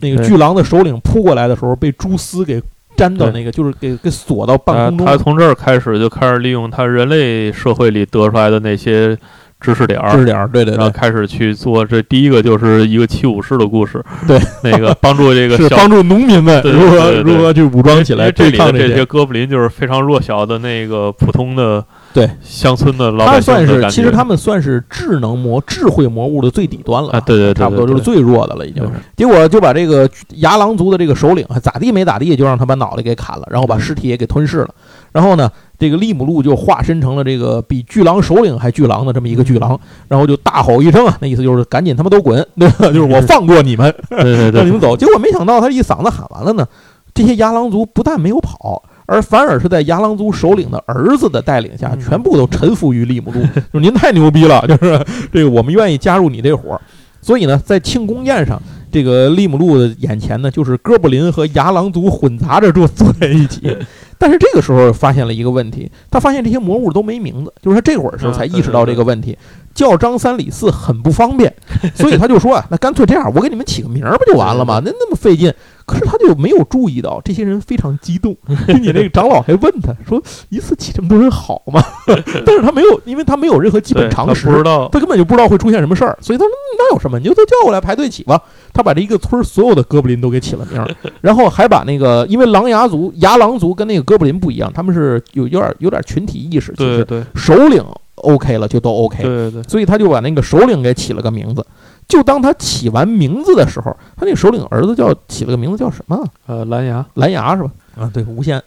[0.00, 2.60] 那个巨狼的首领扑过来的时候，被蛛丝给
[2.96, 5.06] 粘到那个，就是给给锁到半空中。
[5.06, 9.16] 他从这儿开始就开始利用他人类社会里得出来的那些
[9.60, 11.84] 知识点儿，知点儿，对对对，然后开始去做。
[11.84, 18.94] 这第一个就是一个七武士的故事，对，那个 帮助这个帮助农民们对如何如何去武装起来这里的这些。
[18.96, 22.28] 些哥布林就是非常弱小的那个普通的对。
[22.42, 28.82] 乡村的老他百姓他算是，其实他们算是智能魔、智慧魔物的最底端了啊，对对对，差不多就是最弱的了，已经。
[28.82, 28.92] 对。
[29.16, 34.70] 结果就把这个牙狼族的这个首领咋地没咋地，就让他把脑袋给砍了，然后把尸体也给吞噬了。
[35.12, 42.86] 然后呢，这个利姆路就化身成了这个比巨狼首领还巨狼的这么一个巨狼，然后就大吼一声啊，那意思就是赶紧他妈都滚，对吧？
[42.92, 43.92] 就是我放过你们，
[44.52, 44.94] 让你们走。
[44.94, 46.66] 结果没想到他一嗓子喊完了呢，
[47.14, 53.40] 这些牙狼族不但没有跑，而反而是在牙狼族首领的儿子的带领下，嗯全部都臣服于利姆路。
[53.72, 55.02] 就是您太牛逼了，就是
[55.32, 56.80] 这个我们愿意加入你这伙儿。
[57.22, 58.60] 所以呢，在庆功宴上，
[58.90, 63.76] 这个利姆路的眼前呢，就是哥布林和牙狼族混杂着坐坐在一起。
[64.18, 69.36] 但是这个时候发现了一个问题，他发现这些魔物都没名字，就是他这会儿时候才意识到这个问题，
[69.74, 71.50] 叫张三李四很不方便，
[71.94, 74.82] 所以他就说啊， 那干脆这样，我给你们起个名儿不就完了吗？
[74.84, 75.50] 那那么费劲。
[75.86, 81.82] 可是他就没有注意到，这些人非常激动， 并且那个长老还问他说：“一次起这么多人好吗？”
[82.46, 88.40] 但是他没有，因为他没有任何基本常识，他不知道，他根本就不知道会出现什么事儿，所以他说嗯那有什么，你就都叫过来排队起吧。
[88.72, 90.88] 他把这一个村所有的哥布林都给起了名儿，
[91.20, 97.84] 然后还把那个，因为狼牙族、牙狼族跟那个哥布林不一样，他们是有有点有点群体意识，其实对对首领
[98.16, 101.64] OK 了就都 OK，对对，所以他就把那个首领给起了个名字。
[102.10, 106.22] 就当他起完名字的时候，他那首领儿子叫起了个名字叫什么？
[106.46, 107.70] 呃，蓝牙蓝牙是吧？
[107.96, 108.60] 啊，对，无线。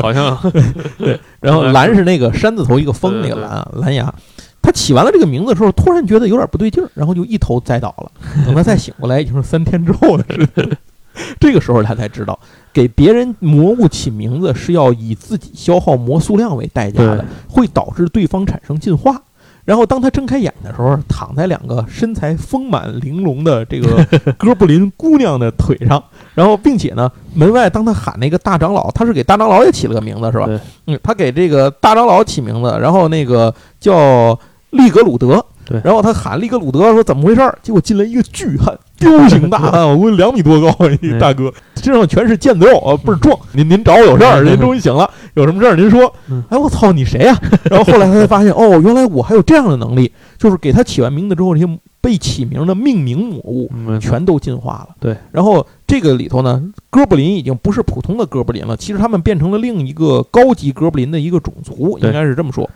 [0.00, 0.38] 好像
[0.98, 4.14] 对然后蓝是那个山字头一个风那个蓝啊，蓝牙。
[4.62, 8.12] 他起完了这个名字的时候，突然觉得有点不对劲儿，然后就一头栽倒了。
[8.46, 10.76] 等他再醒过来，已经是三天之后的事情了。
[11.40, 12.38] 这个时候他才知道，
[12.72, 19.20] 给别人魔物起名字是要以自己消耗魔素量为代价的，会导致对方产生进化。
[19.64, 24.04] 然后当他睁开眼的时候，躺在两个身材丰满玲珑的这个
[24.38, 26.02] 哥布林姑娘的腿上，
[26.34, 30.46] 然后并且呢，门外当他喊那个大长老，他是给大长老也起了个名字是吧？
[30.46, 34.38] 对嗯，他给这个大长老起名字，然后那个叫
[34.70, 37.56] 利格鲁德，对然后他喊利格鲁德说怎么回事儿？
[37.62, 43.38] 结果进来一个巨汉，彪形大汉，我估计两米多高一大哥，身上全是腱子肉，啊，倍儿壮。
[43.52, 46.42] 您您找我有事儿，您终于醒了，有什么事儿您说嗯。
[46.48, 54.88] 哎，我操，你谁呀、然后后来他才发现，哦，原来我还有这样的能力，就是给他起完名字之后，这些被起名的命名魔物嗯全都进化了。
[54.98, 62.68] 对，然后这个里头呢，哥布林已经不是普通的哥布林了，其实他们变成了另一个高级哥布林的一个种族，应该是这么说。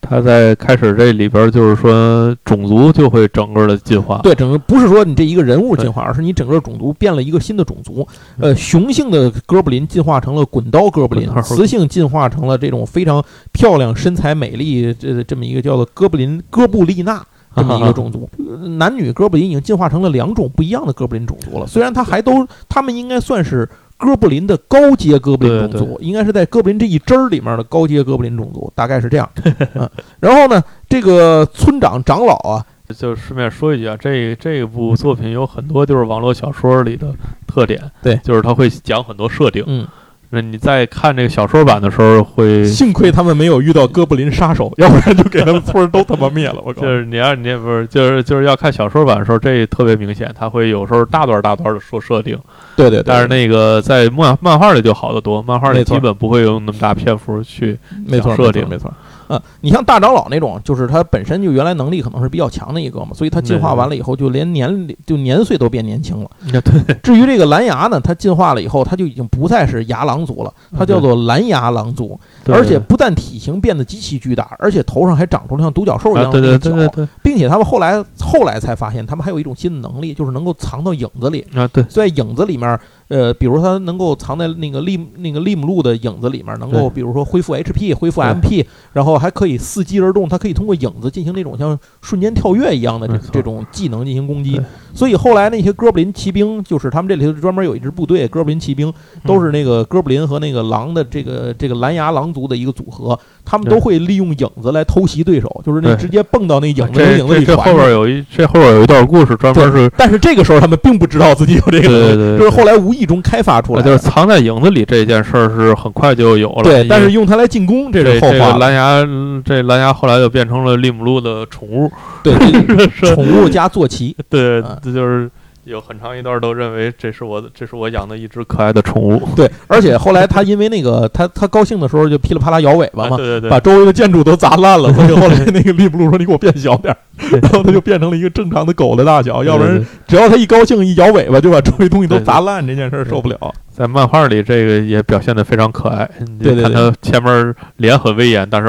[0.00, 8.06] 他在开始这里边就是说种族就会整个的进化，对，整个不是说你这一个人物进化，而是你整个种族变了一个新的种族。
[8.38, 13.22] 呃，雄性的哥布林进化成了滚刀哥布林，雌性进化成了这种非常
[13.52, 17.24] 漂亮、身材美丽这这么一个叫做哥布林哥布丽娜。
[17.56, 21.66] 这么一个种族，呃男女哥布林已经进化成了两种不一样的哥布林种族了。
[21.66, 23.68] 虽然它还都，他们应该算是
[23.98, 29.28] 哥布林的高阶哥布林种对族，应该是在哥布林这一支儿里面的高阶哥布林种族，大概是这样。
[29.74, 29.90] 嗯，
[30.20, 32.64] 然后呢，这个村长长老啊，
[32.96, 37.12] 就顺便说一句啊，这这部作品有很多就是网络小说里的
[37.46, 39.64] 特点，对就是他会讲很多设定。
[39.66, 39.86] 嗯，
[40.30, 46.60] 那你在看这个小说版的时候会，幸亏他们没有遇到哥布林杀手， 要不然就给他们村儿都他妈灭了。
[46.64, 46.82] 我靠！
[46.82, 52.38] 就是你要你也不是就是就是要看小说版的时候，这特别明显，他会有时候大段大段的说设定，
[52.76, 58.94] 对对对，但是那个在漫漫画里就好得多，漫画里基本不会用那么大篇幅去，没错，讲设定没错没错。
[59.28, 66.30] 啊，你像大长老那种，就是他本身就原来能力可能是比较强的一个嘛，所以他进化完了以后，就连年就年岁都变年轻了。
[66.50, 77.04] 对至于这个蓝牙呢，它进化了以后，它就已经不再是牙狼族了，它叫做蓝牙狼族，对而且不但体型变得极其巨大，而且头上还长出了像独角兽一样的那个角，对对对。
[77.04, 81.44] 对并且他们后来后来才发现，他们还有一种新的能力，就是能够藏到影子里。
[81.54, 81.82] 啊对。
[81.84, 82.78] 在影子里面，
[83.08, 94.56] 呃，比如它能够藏在那个利那个利姆路的影子里面，能够比如说恢复 HP、恢复 MP，然后还可以伺机而动，它可以通过影子进行那种像瞬间跳跃一样的这这种技能进行攻击。
[94.56, 94.64] 对。
[94.94, 98.92] 所以后来那些哥布林骑兵，就是他们这里头专门有一支部队，哥布林骑兵
[99.24, 113.88] 都是那个哥布林和那个狼的这个这个蓝牙狼族的一个组合，他们都会利用影子来偷袭对手，就是那直接蹦到那影子这影子这这后边有一这后边有一段故事，专门是但是这个时候他们并不知道自己有这个对对对就是后来无意中开发出来的。
[113.88, 118.32] 就是藏在影子里这件事儿是很快就有了，对，但是用它来进攻，这这是后话。
[118.32, 121.90] 这个蓝牙嗯这蓝牙后来就变成了利姆路的宠物，
[122.22, 122.34] 对，
[123.14, 125.30] 宠物加坐骑，对啊，这就是
[125.64, 136.96] 有很长一段都认为这是我的这是我养的一只可爱的宠物，对，而且后来他因为那个他他高兴的时候就噼里啪啦摇尾巴嘛，啊对对对，把周围的建筑都砸烂了，所以后来 那个利布鲁说：“你给我变小点儿。”
[137.42, 139.88] 然后它就变成了一个正常的狗的大小，要不然对对对。
[140.06, 143.54] 只要它一高兴一摇尾巴，就把周围东西都对对砸烂，这件事儿受不了。
[143.72, 148.68] 在漫画里这个也表现得非常可爱，你对对看它前面脸很威严，但是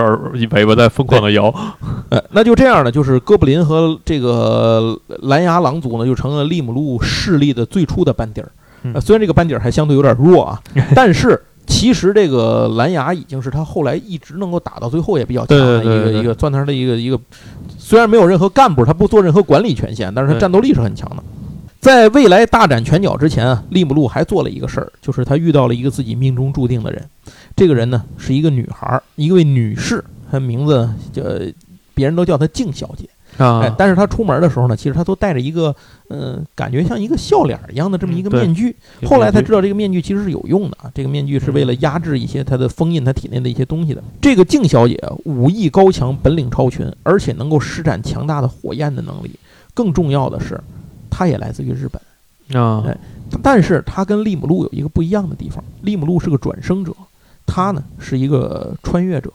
[0.51, 1.53] 尾巴在疯狂的摇，
[2.09, 8.51] 呃，那就这样呢，就是哥布林和这个蓝牙狼族呢，就成了利姆路势力的最初的班底儿。
[8.83, 8.93] 嗯。
[8.93, 10.61] 呃，虽然这个班底儿还相对有点弱啊，
[10.93, 16.13] 但是其实这个蓝牙已经是他后来一直能够打到最后也比较强的一对对对对。
[16.13, 17.19] 个一个算他的一个一个，
[17.89, 21.23] 虽然没有任何干部，他不做任何管理权限，但是他战斗力是很强的。
[21.79, 27.03] 在未来大展拳脚之前啊，利姆路还做了一个事儿，就是他遇到了一个自己命中注定的人。
[27.55, 31.23] 这个人呢是一个女孩儿，一位女士，她名字叫
[31.95, 33.09] 别人都叫她静小姐。
[33.39, 35.75] 啊，哎，但是他出门的时候呢，其实他都戴着一个，
[36.09, 38.75] 嗯、感觉像一个笑脸一样的这么一个面具。
[39.05, 44.03] 后来才知道这个面具其实是有用的啊，这个面具是为了压制一些他的封印他体内的一些东西的。
[44.21, 49.31] 这个静小姐武艺高强，本领超群，而且能够施展强大的火焰的能力。
[49.73, 50.59] 更重要的是，
[51.09, 52.61] 她也来自于日本。
[52.61, 52.97] 啊哎
[53.43, 56.91] 但是她跟利姆路有一个不一样的地方，利姆路是个转生者，
[57.45, 59.31] 她呢是一个穿越者，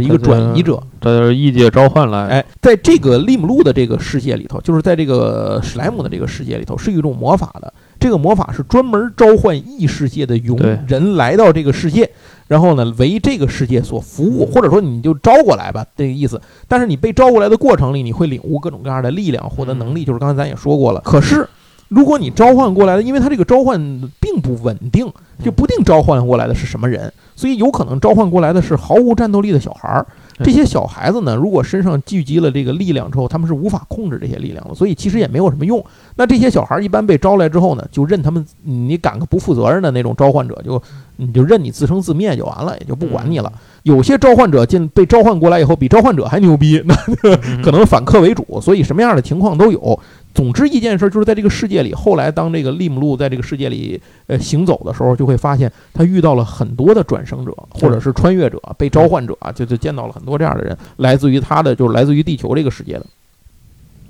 [0.00, 0.80] 一个转移者。
[1.00, 7.72] 这是异界召唤来，哎，在这个利姆路的这个世界里头，就是在这个史莱姆的这个世界里头，是有一种魔法的。
[7.98, 10.58] 这个魔法是专门召唤异世界的勇
[10.88, 12.10] 人来到这个世界，
[12.48, 16.40] 然后呢为这个世界所服务，或者说你就招过来吧，这个意思。
[16.66, 21.00] 但是你被招过来的过程里，你会领悟各种各样的力量，获得能力，就是刚才咱也说过了。
[21.04, 21.48] 可是
[21.94, 23.78] 如果你召唤过来的，因为它这个召唤
[24.18, 25.06] 并不稳定，
[25.44, 30.06] 就不定召唤过来的是什么人，所以有可能召唤过来的是毫无战斗力的小孩儿。
[30.42, 35.84] 这些小孩子呢，如果身上聚集了这个力量之后，他们是无法控制这些力量的，所以其实也没有什么用。
[36.16, 40.82] 那这些小孩儿一般被招来之后呢，就任他们，你赶个不负责任的那种召唤者，就
[41.16, 43.52] 你就任你自生自灭就完了，也就不管你了。
[43.82, 50.00] 有些召唤者进被召唤过来以后，比召唤者还牛逼，那嗯可能反客为主，所以什么样的情况都有。
[50.34, 63.06] 总之一件事就是在这个世界里，后来当这个利姆路在这个世界里呃行走的时候，就会发现他遇到了很多的转生者或者是穿越者、被召唤者啊，就就见到了很多这样的人，来自于他的就是来自于地球这个世界的。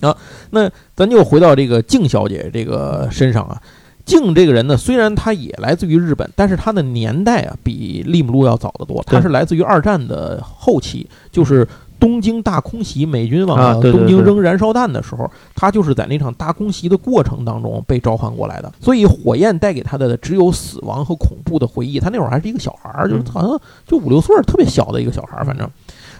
[0.09, 0.16] 啊，
[0.51, 3.61] 那咱就回到这个静小姐这个身上啊。
[4.05, 9.01] 静这个人呢，虽然他也来自于日本，但是他的年代啊比利姆路要早得多。
[9.07, 11.64] 他是来自于二战的后期，就是
[12.03, 18.73] 东京大空袭，美军往东京扔燃烧弹的时候，他就是在那场大空袭的过程当中被召唤过来的。
[18.81, 22.01] 所以火焰带给他的只有死亡和恐怖的回忆。
[22.01, 25.71] 他那会儿还是一个小孩儿，就是嗯好像就五六岁儿，特别小的一个小孩儿，反正，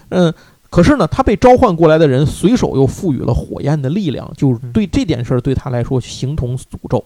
[0.07, 0.33] 嗯。
[0.69, 7.05] 可是呢，他被召唤过来的人随手又赋予了火焰的力量，就是对这件事儿对他来说形同诅咒。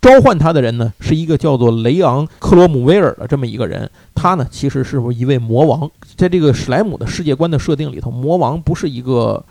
[0.00, 3.90] 召唤他的人呢，是一个叫做雷昂·克罗姆威尔的这么一个人。
[4.14, 5.90] 他呢，其实是一位魔王。
[6.16, 9.44] 在这个史莱姆的世界观的设定里头，魔王不是一个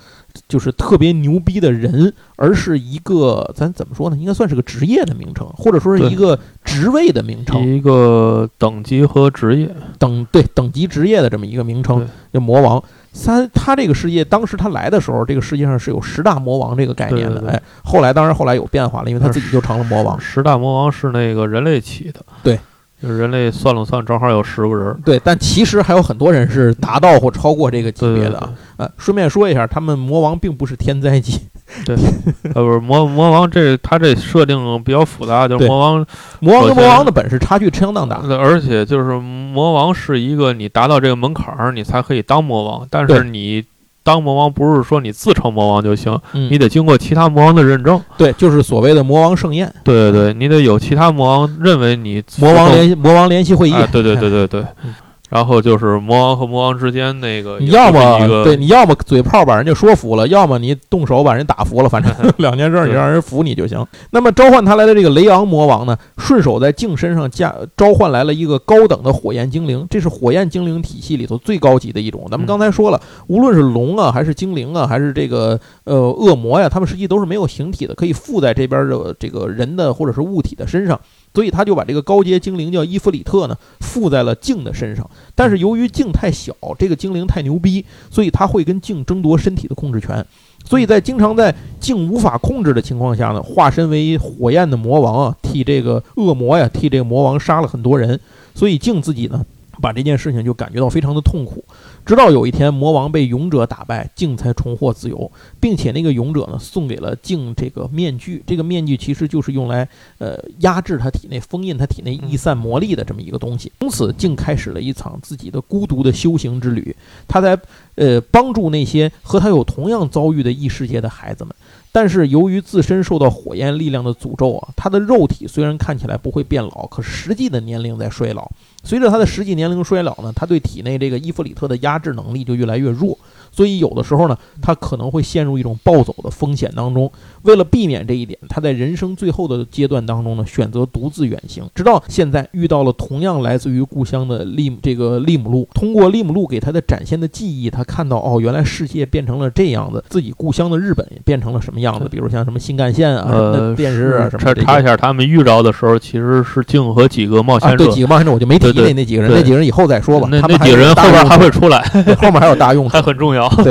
[0.48, 4.18] 就是特别牛逼的人，而是一个咱怎么说呢？
[4.18, 12.82] 应该算是个职业的名称，或者说是一个职位的名称，一个等级和职业，等对等级职业的这么一个名称对，叫魔王。
[13.18, 17.40] 三，他这个世界当时他来的时候，这个世界上是有十大魔王这个概念的。
[17.40, 20.18] 对对对哎，后来当然后来有变化了，因为他自己就成了魔王。
[20.20, 22.60] 十大魔王是那个人类起的，对，
[23.02, 28.54] 就是人类算了算，正好有十个人，对，但其实还有很多人是达到或超过这个级别的啊。
[28.78, 31.42] 呃，顺便说一下，他们魔王并不是天灾级，
[32.56, 36.06] 呃，不是魔魔王这他这设定比较复杂，就是魔王，
[36.40, 38.22] 魔王跟魔王的本事差距相当大。
[38.28, 43.64] 呃而且就是魔王是一个你达到这个门槛儿，你才可以当魔王，但是你
[44.04, 48.02] 当魔王不是说你自称魔王就行，嗯你，得经过其他魔王的认证。
[48.18, 53.74] 对，就是所谓的魔王盛宴，对对对，你得有其他魔王认为你魔王联魔王联席会议。
[53.74, 54.94] 啊，对对对对对 嗯。
[55.30, 63.86] 然后就是魔王和魔王之间那个，你要么对，你要么嘴炮把人家说服了，要么你动手把人打服了，反正 两件事儿你让人服你就行。
[64.12, 72.26] 那么召唤他来的这个雷昂魔王呢，顺手在镜身上加召唤来了一个高等的火焰精灵，这是火焰精灵体系里头最高级的一种。
[72.32, 80.98] 咱们嗯刚才说了，无论是龙啊，还是精灵啊，还是这个呃恶魔呀，他们实际都是没有形体的，可以附在这边的这个人的或者是物体的身上。
[81.34, 90.26] 所以他就把这个高阶精灵叫伊弗里特呢附在了镜的身上，但是由于镜太小，这个精灵太牛逼，所以他会跟镜争夺身体的控制权。
[90.66, 98.20] 所以在经常在镜无法控制的情况下呢，化身为火焰的魔王啊，替这个恶魔呀，替这个魔王杀了很多人。
[98.56, 99.46] 所以镜自己呢，
[99.82, 101.64] 把这件事情就感觉到非常的痛苦。
[102.06, 108.42] 直到有一天，魔王被勇者打败，镜才重获自由，并且那个勇者呢，送给了镜这个面具。
[108.48, 109.88] 这个面具其实就是用来
[110.20, 113.72] 呃压制他体内、封印他体内逸散魔力的这么一个东西。
[113.80, 116.96] 从此，镜开始了一场自己的孤独的修行之旅。
[117.28, 117.60] 他在
[117.96, 121.54] 呃帮助那些和他有同样遭遇的异世界的孩子们。
[121.98, 128.48] 但是由于自身受到火焰力量的诅咒啊，他的肉体虽然看起来不会变老，可实际的年龄在衰老。
[128.84, 133.17] 随着他的实际年龄衰老呢，他对体内这个伊弗里特的压制能力就越来越弱。
[133.58, 137.12] 所以有的时候呢，他可能会陷入一种暴走的风险当中。
[137.42, 145.68] 为了避免这一点，他在人生最后的阶段当中呢，选择独自远行，直到现在遇到了同样来自于故乡的利姆这个利姆路。
[145.74, 154.68] 通过利姆路给他的展现的记忆，他看到哦，原来世界变成了这样子，自己故乡的日本也变成了什么样子，比如像什么新干线啊、呃，电视啊什么的这些。
[154.68, 160.28] 插插一下，他们遇着的时候其实是静和几个冒啊，险者，对几个冒险者我就没提那那几个人，那几个人以后再说吧。
[160.30, 161.82] 那那几个人后边还会出来，
[162.22, 163.08] 后面还有大用处 还。
[163.08, 163.47] 很重要。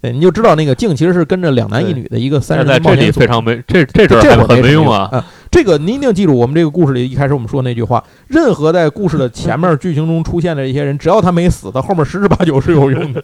[0.00, 5.08] 对，你就知道那个静其实是跟着两男一女的一个三人在这里人的冒险组非常没这这阵这很没用啊。
[5.12, 5.24] 啊！
[5.50, 13.22] 这个您一定记住，我们这个故事里一开始我们说那句话：任何在故事的前面剧情中出现的一些人，只要他没死，他后面十之八九是有用的。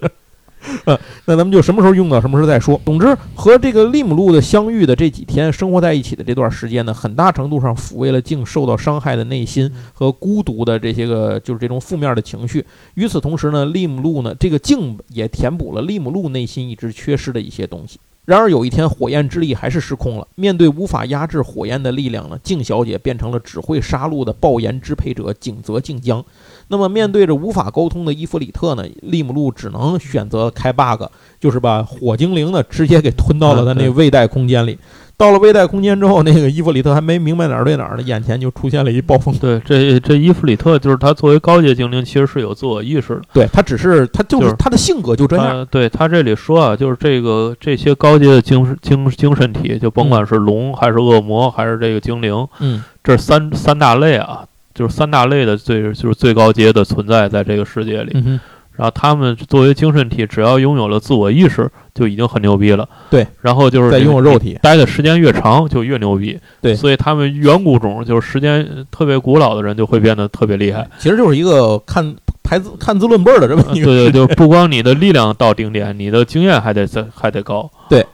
[0.87, 2.81] 呃，那咱们就什么时候用到什么时候再说。
[2.85, 12.65] 总之，和这个利姆路的相遇的这几天，生活在一起的这段时间呢，很大程度上抚慰了静受到伤害的内心和孤独的这些个就是这种负面的情绪。
[12.95, 17.99] 与此同时呢，利姆路呢，这个静也填补了利姆路内心一直缺失的一些东西。
[18.25, 20.29] 然而有一天，火焰之力还是失控了。
[20.37, 26.25] 面对无法压制火焰的力量呢，静小姐变成了只会杀戮的爆炎支配者景泽静江。
[26.73, 31.03] 那么面对着无法沟通的伊弗里特呢，利姆路只能选择开 bug，
[31.39, 34.79] 就是把火精灵呢直接给吞到了他那未带空间里。
[35.15, 39.33] 到了未带空间之后，那个伊弗里特还没明白哪儿对哪儿呢，眼前就出现了一暴风。
[39.39, 43.23] 对，这这伊弗里特就是他作为高阶精灵，其实是有自我意识的。
[43.35, 45.47] 对他只是他就就是是他的性格就这样。
[45.47, 54.45] 他对他这里说啊，就是这个这些高阶的精精精神体，就甭管是龙还是恶魔还是这个精灵，嗯，这三三大类啊，
[54.75, 58.13] 就是三大类的最就是最高阶的存在在这个世界里。
[58.15, 58.41] 嗯，
[58.77, 62.89] 然后他们作为精神体，只要拥有了自我意识，就已经很牛逼了。
[63.11, 66.39] 对，然后就是再拥有肉体待的时间越长，就越牛逼。
[66.61, 70.89] 对所以他们远古种就是时间特别古老的人，就会变得特别厉害。
[70.99, 73.87] 其实就是一个看排字看字论辈儿的这么呃一个。
[73.87, 77.71] 对对，就不光你的力量到顶点，你的经验还得再还得高。
[77.91, 78.05] 对，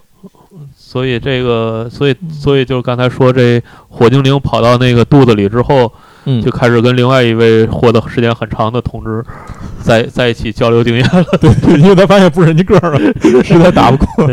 [0.77, 5.93] 所以这个，所以所以就是刚才说这火精灵跑到那个肚子里之后，
[6.31, 9.25] 嗯，就开始跟另外一位活得时间很长的同志
[9.83, 11.25] 在在一起交流经验了。
[11.41, 13.01] 对对，因为他发现不是人家个儿了，
[13.43, 14.29] 实在打不过。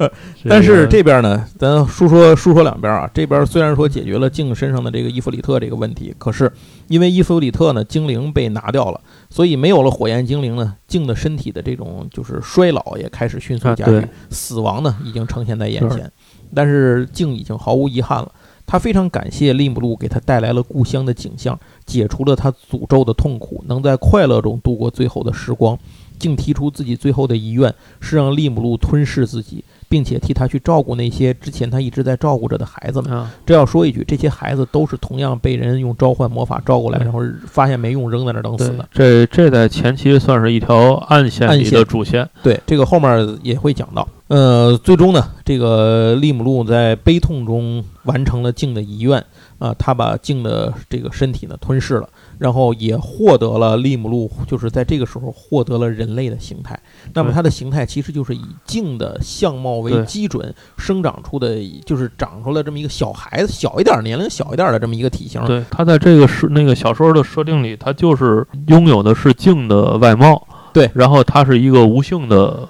[0.48, 3.08] 但是这边呢，咱说说说说两边啊。
[3.14, 6.50] 这边虽然说解决了静身上的这个伊芙里特这个问题，可是
[6.88, 16.10] 因为伊芙里特呢精灵被拿掉了，所以没有了火焰精灵呢，静的身体的这种就是衰老也开始迅速加剧，啊死亡呢已经呈现在眼是前。
[16.54, 18.30] 但是静已经毫无遗憾了。
[18.72, 25.78] 他非常感谢利姆路给他带来了故乡的景象，解除了他诅咒的痛苦，能在快乐中度过最后的时光。
[26.18, 33.12] 竟提出自己最后的遗愿是让利姆路吞噬自己，并且替他去照顾那些之前他一直在照顾着的孩子们。
[33.12, 42.26] 啊，这要说一句，这些孩子都是同样被人用召唤魔法照过来，然后发现没用，扔在那儿等死的。，这这在前期算是一条暗线里的主线。
[42.42, 44.08] 对，这个后面也会讲到。
[44.32, 49.22] 呃，最终呢，这个利姆路在悲痛中完成了静的遗愿
[49.58, 52.08] 啊、他把静的这个身体呢吞噬了，
[52.38, 56.80] 然后也获得了利姆路，就是在这个时候获得了人类的形态。
[57.12, 65.44] 那么对它的形态其实就是以静的相貌为基准生长出的，就是长出了这么一个小孩子，小一点儿年龄小一点儿的这么一个体型。
[65.44, 70.48] 对，他在这个是那个小说的设定里，他就是拥有的是静的外貌。
[70.72, 72.68] 对然后他是一个无性的，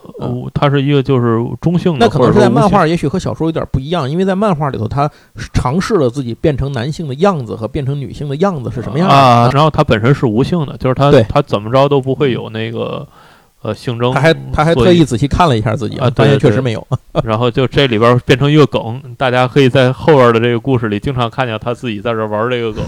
[0.53, 5.11] 他是一个就是中性的，那可能是在漫画，也许和小说有点不一样，因为在漫画里头，他
[5.53, 9.51] 尝试了自己变成男性的样子和变成女性的样子是什么样的啊。
[9.53, 13.07] 然后他本身是无性的，就是他对他怎么着都不会有那个
[13.63, 16.87] 呃性征，他还他还特意仔细看了一下自己啊发现确实没有。
[17.23, 22.83] 然后就这里边变成一个梗，大家可以在后边的这个故事里经常看见他自己在这玩这个梗，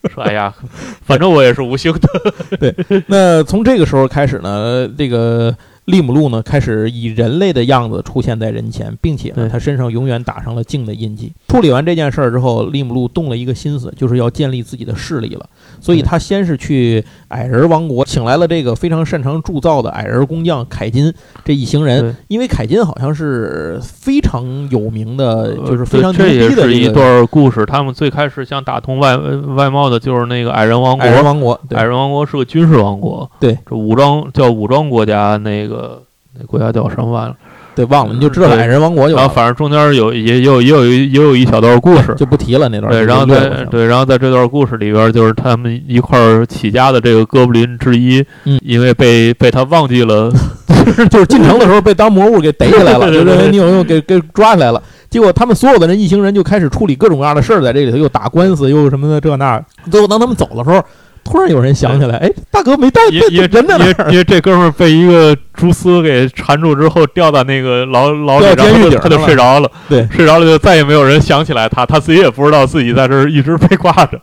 [0.12, 0.54] 说哎呀，
[1.02, 5.54] 反正我也是无心的， 对那从这个时候开始呢，这个
[5.86, 11.32] 利姆路呢开始以人类的样子出现在人前，并且呢，他身上永远打上了镜的印记。
[11.48, 15.48] 处理完这件事儿之后，利姆路动了一个心思，就是要建立自己的势力了。
[15.80, 21.12] 所以他先是去矮人王国，请来了这个非常擅长铸造的矮人工匠凯金
[21.44, 22.16] 这一行人。
[22.28, 27.66] 因为凯金好像是非常有名的，呃就是非常牛逼的是一段故事。
[27.66, 31.10] 他们最开始想打通外外贸的，就是那个矮人王国矮。
[31.10, 31.58] 人王国。
[31.68, 36.02] 对矮人王国是个军事王国，对，这武装叫武装国家，那个
[36.38, 37.36] 那国家叫什么玩意儿？
[37.78, 42.90] 对，忘了你就知道矮人王国就完了然后反正中间有也有也有一也有一小段故事，就不提了那段。
[42.92, 50.32] 对，然后略过去了在对，然后在这段故事里边，就是他们一块儿起家的这个哥布林之一，嗯因为被被他忘记了，
[51.08, 54.82] 就是进城的时候被当魔物给逮起来了，对对对就认为你有用给给抓起来了。
[55.08, 59.58] 结果他们所有的人一行人就开始处理各种各样的事儿，在这里头又打官司又什么的这那。
[59.90, 60.82] 最后当他们走的时候，
[61.28, 63.76] 突然有人想起来，哎，大哥没带因因为人在
[64.10, 64.24] 因为？
[64.24, 69.70] 这哥们儿被一个蛛丝给缠住之后，掉到那个牢牢里，掉监狱然后他就睡着了。
[69.90, 74.18] 对睡着了就再也没有人想起来他，他自己也不知道自己在这儿一直被挂着。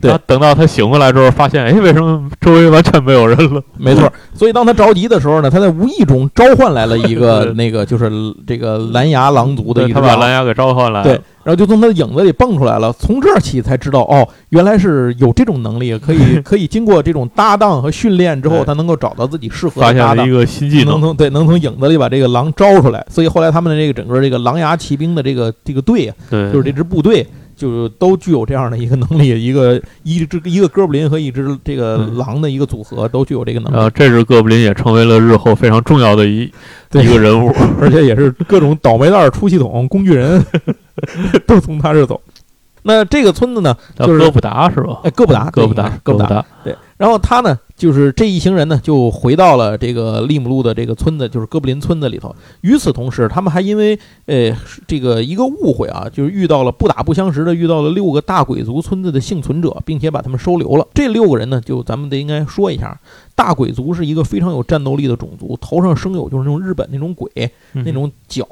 [0.00, 3.62] 对等到他醒过来之后，发现哎，为什么周围完全没有人了？
[3.76, 8.10] 没错，所以当他着急的时候呢，他在无意中召唤来了一个那个就是
[8.46, 11.04] 这个蓝牙狼族的一个他把蓝牙给召唤来了。
[11.04, 12.92] 对，然后就从他的影子里蹦出来了。
[12.92, 20.30] 从这儿起才知道，哦，原来是有这种能力，可以 可以经过这种搭档和训练之后，他能够找到自己适合的搭档了一。
[20.30, 21.00] 个新技能能。
[21.00, 27.26] 从对能从影子里把这个狼招出来，所以后来他们的这个整个这个狼牙骑兵的这个这个队啊，对，就是这支部队，
[27.56, 36.42] 就都具有这样的一个能力，一个一只一个哥布林和一只这个嗯狼的一个组合都具有这个能力，然后这只哥布林也成为了日后非常重要的一
[36.92, 37.50] 一个人物。
[37.80, 40.44] 而且也是各种倒霉蛋儿出系统工具人
[41.46, 42.20] 都从他这儿走。
[42.82, 45.00] 那这个村子呢，就是叫哥布达是吧？
[45.02, 46.74] 哎，哥布达，哥布达，哥布达，对。
[46.96, 52.34] 然后他呢，就是这一行人呢，就回到了这个利姆路的这个村子，就是哥布林村子里头。
[52.62, 60.86] 与此同时，他们还因为呃这个一个误会啊，就是遇到了不打不相识的，遇到了六个大鬼族村子的幸存者，并且把他们收留了。
[60.94, 62.98] 这六个人呢，就咱们得应该说一下，
[63.34, 67.30] 大鬼族是一个非常有战斗力的种族，头上生有就是那种日本那种鬼
[67.74, 68.46] 嗯那种角，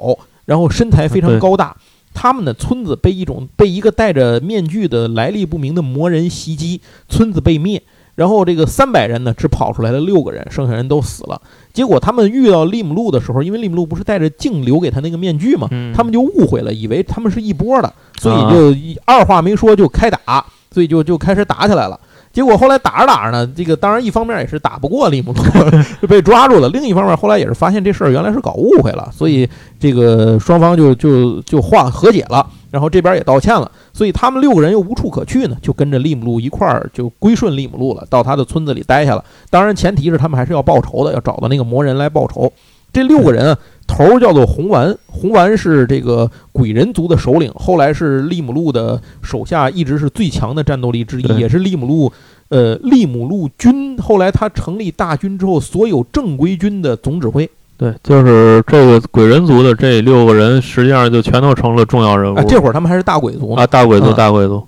[0.45, 1.75] 然后身材非常高大。
[2.19, 7.79] 他们的村子被一种被一个戴着面具的来历不明的魔人袭击，村子被灭。
[8.15, 11.39] 然后这个三百人呢，只跑出来了六个人，剩下人都死了。
[11.71, 21.99] 结果他们遇到利姆路的时候，因为利姆路不是带着镜留给他那个面具嘛，嗯他们就误会了，以为他们是一波的，所啊以就一二话没说就开打，所以就就开始打起来了。
[22.37, 25.41] 结果后来打着打着呢，这个当然一方面也是打不过利姆路，
[25.99, 39.25] 就被抓住了；另一方面后来也是发现这事儿原来是搞误会了，所以这个双方就就就化和解了，然后这边也道歉了，所以他们六个人又无处可去呢，就跟着利姆路一块儿就归顺利姆路了，到他的村子里待下了。
[39.49, 42.53] 当然前提是他们还是要报仇的，要找到那个魔人来报仇。
[42.93, 43.57] 这六个人啊，
[43.87, 52.11] 头儿叫做红丸，红丸是这个鬼人族的首领，后来是利姆路的手下，一直是最强的战斗力之一，也是利姆路，
[52.49, 57.49] 呃，利姆路军后来他成立大军之后，所有正规军的总指挥。
[57.77, 62.43] 对，就是这个鬼人族的这六个人，实际上就全都成了重要人物啊，。
[62.47, 63.61] 这会儿他们还是大鬼族呢。
[63.61, 64.67] 啊，大鬼族，嗯大鬼族。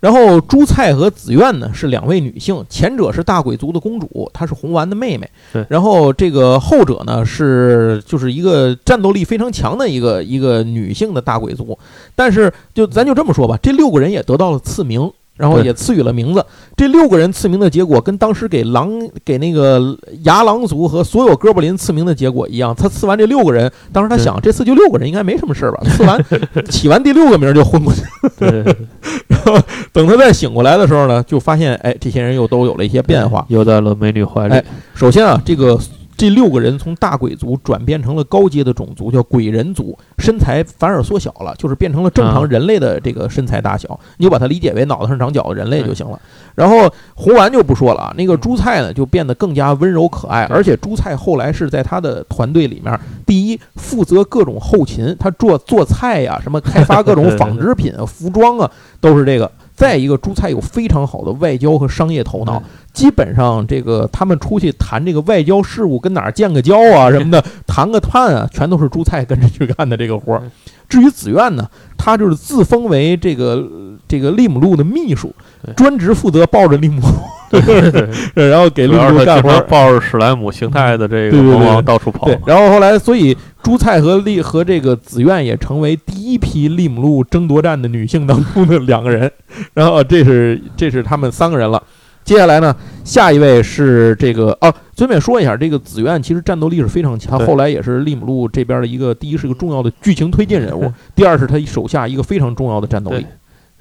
[0.00, 5.28] 然后朱菜和紫苑呢是两位女性，前者是大鬼族的公主，她是红丸的妹妹。
[5.52, 11.78] 对然后这个后者呢是就是一个战斗力非常强的一个一个女性的大鬼族，
[12.14, 15.10] 但是就咱就这么说吧，这六个人也得到了赐名。
[15.36, 16.44] 然后也赐予了名字。
[16.76, 18.90] 这六个人赐名的结果，跟当时给狼
[19.24, 22.74] 给那个牙狼族和所有哥布林赐名的结果一样。
[22.74, 25.82] 他赐完这六个人，当时他想，这次就六个人应该没什么事儿吧？
[25.90, 26.24] 赐完
[26.68, 28.02] 起完第六个名就昏过去。
[28.38, 28.76] 对，
[29.92, 33.44] 等他再醒过来的时候呢，就发现，哎，这些人又都有了一些变化。
[33.48, 34.64] 又在了美女怀里哎。
[34.94, 35.78] 首先啊，这个
[36.22, 43.98] 这六个人从大鬼族转变成了高阶的种族，叫鬼人族，身材反而缩小了，就是变成了正常啊人类的这个身材大小。
[44.18, 46.16] 你就把它理解为脑袋上长角的人类就行了。
[46.54, 52.96] 然后红丸就不说了啊，那个朱菜呢就变得更加温柔可爱，而且朱菜后来是在他的团队里面，
[53.26, 58.70] 第一负责各种后勤，他做做菜呀、什么开发各种 纺织品啊、服装啊，
[59.00, 59.50] 都是这个。
[59.82, 62.62] 再一个，朱菜有非常好的外交和商业头脑，
[62.92, 70.50] 基本上这个他们出去谈这个外交事务，跟哪儿建个交啊什么的，谈个判啊，全都是朱菜跟着去干的这个活儿嗯。
[70.92, 71.66] 至于紫苑呢，
[71.96, 73.66] 他就是自封为这个
[74.06, 75.34] 这个利姆路的秘书，
[75.74, 77.00] 专职负责抱着利姆
[77.48, 78.10] 对对对，
[78.50, 89.32] 然后给利姆路干活抱着史莱姆形态的这个对对对魔王到处跑对。，然后后来，所以朱菜和利和这个紫苑也成为第一批利姆路争夺战的女性当中的两个人。
[89.72, 91.82] 然后这是这是他们三个人了。
[92.24, 103.26] 接下来呢，下一位是这个哦，顺便说一下，这个紫苑其实战斗力是非常强，他后来也是利姆路这边的一个第一是个重要的剧情推进人物，第二是他手下一个非常重要的战斗力，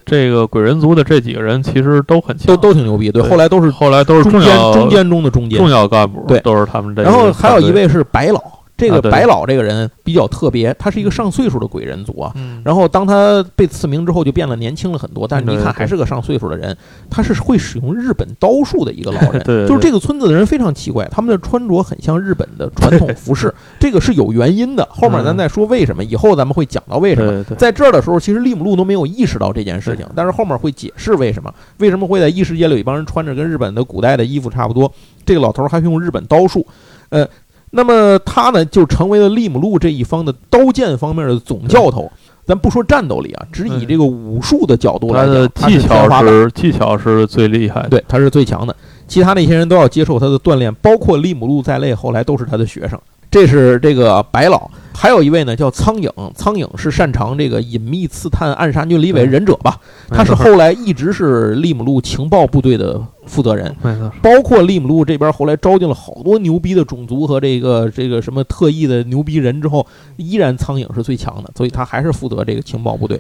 [0.06, 3.12] 这个鬼人族的这几个人其实都很强，都都挺牛逼。
[3.12, 3.30] 对，对。
[3.30, 5.60] 后来都是后来都是中间中间中的中间。
[5.60, 5.70] 重。
[5.70, 6.40] 要干部，对。
[6.40, 7.32] 都是他们这然后。
[7.32, 8.42] 还有一位是白老，
[8.82, 12.32] 这个白老这个人比较特别，他是一个上岁数的鬼人族啊。
[12.36, 15.28] 嗯，然后当他被赐名之后，就变得年轻了很多。
[15.28, 16.76] 但是你看还是个上岁数的人，
[17.10, 19.44] 他是会使用日本刀术的一个老人。
[19.68, 24.88] 就是这个村子的人非常奇怪，他们的穿着很像日本的传统服饰，这个是有原因的。
[24.90, 27.44] 后面咱再说为什么，以后咱们会讲到为什么。
[27.58, 34.92] 在这儿的时候，其实利姆路都没有意识到这件事情，但是后面会解释为什么，为什么会在异世界里有一帮人穿着跟日本的古代的衣服差不多，
[35.26, 36.66] 这个老头儿还会用日本刀术，
[37.10, 37.28] 呃，
[37.72, 42.12] 那么他呢就成为了利姆路这一方的刀剑方面的总教头。
[42.44, 47.90] 咱不说战斗力啊，只以嗯这个武术的角度来讲，技巧是技巧是最厉害的。
[47.90, 48.76] 对，他是最强的。
[49.08, 53.00] 其他那些人都要接受他的锻炼，包括利姆路在内，后来都是他的学生。
[53.30, 59.80] 这是这个白老，还有一位呢叫苍蝇，苍蝇是擅长这个隐秘刺探、暗杀军里委忍者吧？
[60.10, 63.76] 他是后来一直是利姆路情报部队的负责人，
[64.22, 69.86] 包括利姆路这边后来招进了好多牛逼的种族和这个这个什么特异的牛逼人之后，
[70.18, 73.20] 依然苍蝇是最强的，所以他还是负责这个情报部队。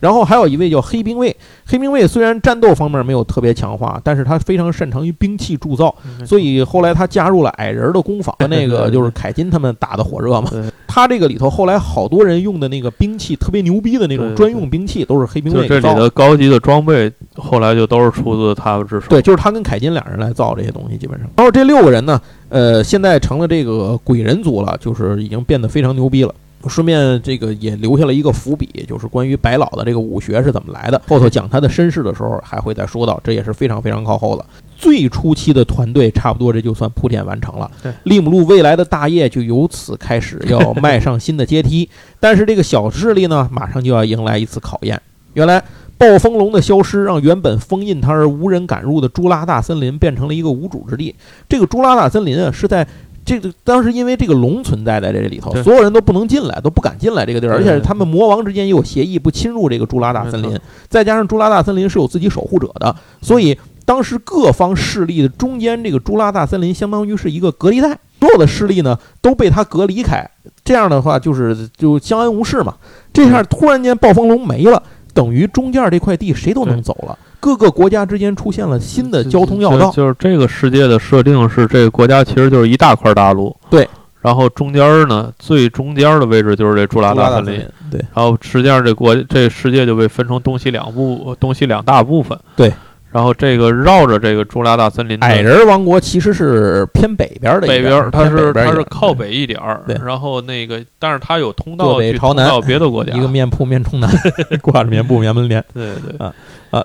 [0.00, 1.34] 然后还有一位叫黑兵卫，
[1.66, 10.50] 黑兵卫虽然战斗方面没有特别强化，但是他非常擅长于兵器铸造，所以后来他加入了矮人的工坊，和 那个就是凯金他们打的火热嘛。
[10.86, 16.08] 他这个里头后来好多人用的那个兵器特别牛逼的那种专用兵器，都是黑兵卫这里的。
[16.10, 19.08] 高级的装备，后来就都是出自他们之手。
[19.08, 21.28] 对，就是他跟凯金两人来造这些东西，基本上。
[21.36, 26.32] 然后这六个人呢，呃，现在成了这个鬼人族了，就是已经变得非常牛逼了。
[26.68, 31.00] 顺便这个也留下了一个伏笔，就是关于白老的这个武学是怎么来的。
[31.08, 34.44] 后头讲他的身世的时候，还会再说到，这也是非常非常靠后的。
[34.76, 41.88] 最初期的团队差不多这就算铺垫完成了对，利姆路未来的大业就由此开始要迈上新的阶梯。
[42.18, 45.00] 但是这个小势力呢，马上就要迎来一次考验。
[45.34, 45.62] 原来
[45.96, 51.14] 暴风龙的消失，让原本封印它而无人敢入的朱拉大森林变成了一个无主之地。
[51.48, 52.86] 这个朱拉大森林啊，是在
[53.24, 60.58] 这个当时因为这个龙存在在这里头，所有人都不能进来，都不敢进来这个地儿，而且他们魔王之间也有协议，不侵入这个朱拉大森林。
[60.88, 70.28] 再加上朱拉大森林是有自己守护者的，所以当时各方势力的中间，这个朱拉大森林相当于是一个隔离带，所有的势力呢都被它隔离开。
[70.62, 72.74] 这样的话，就是就相安无事嘛。
[73.12, 74.82] 这下突然间暴风龙没了，
[75.14, 79.86] 等于中间这块地谁都能走了，各个国家之间出现了新的交通要道。
[79.90, 83.56] 就就是这个世界的设定是，这个国家其实就是一大块大陆。
[83.70, 83.88] 对。
[84.20, 87.12] 然后中间呢，最中间的位置就是这朱拉。
[87.14, 88.00] 大森林，对。
[88.14, 92.38] 然后实际上这国这世界就被分成东西两部，东西两大部分。
[92.56, 92.72] 对。
[93.14, 99.82] 然后这个绕着这个朱拉大森林的矮人王国其实是偏北边的北边儿，它偏是它是靠北一点儿。
[99.86, 103.12] 对然后那个，但是它有通道去通到别的国 家。
[103.16, 104.10] 一个面铺面冲南，
[104.60, 105.64] 挂着棉布棉门帘。
[105.72, 106.34] 对对啊，